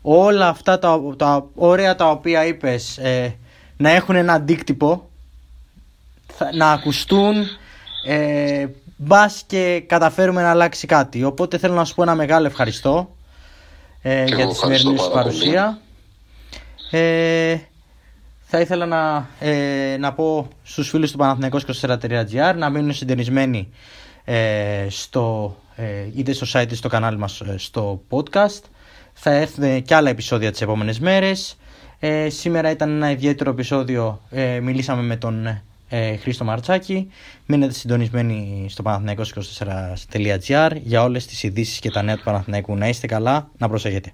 [0.02, 3.36] όλα αυτά τα, τα ωραία τα οποία είπες ε,
[3.76, 5.10] να έχουν ένα αντίκτυπο,
[6.54, 7.34] να ακουστούν,
[9.10, 11.24] ε, και καταφέρουμε να αλλάξει κάτι.
[11.24, 13.16] Οπότε θέλω να σου πω ένα μεγάλο ευχαριστώ
[14.02, 15.78] ε, για τη σημερινή σου παρουσία.
[16.90, 17.56] Ε,
[18.46, 23.68] θα ήθελα να, ε, να πω στους φίλους του Παναθηναϊκός24.gr να μείνουν συντονισμένοι
[24.24, 28.60] ε, στο, ε, είτε στο site είτε στο κανάλι μας ε, στο podcast.
[29.12, 31.56] Θα έρθουν και άλλα επεισόδια τις επόμενες μέρες.
[31.98, 34.20] Ε, σήμερα ήταν ένα ιδιαίτερο επεισόδιο.
[34.62, 37.10] μιλήσαμε με τον ε, Χρήστο Μαρτσάκη.
[37.46, 42.76] Μείνετε συντονισμένοι στο Παναθηναϊκός24.gr για όλες τις ειδήσεις και τα νέα του Παναθηναϊκού.
[42.76, 44.12] Να είστε καλά, να προσέχετε.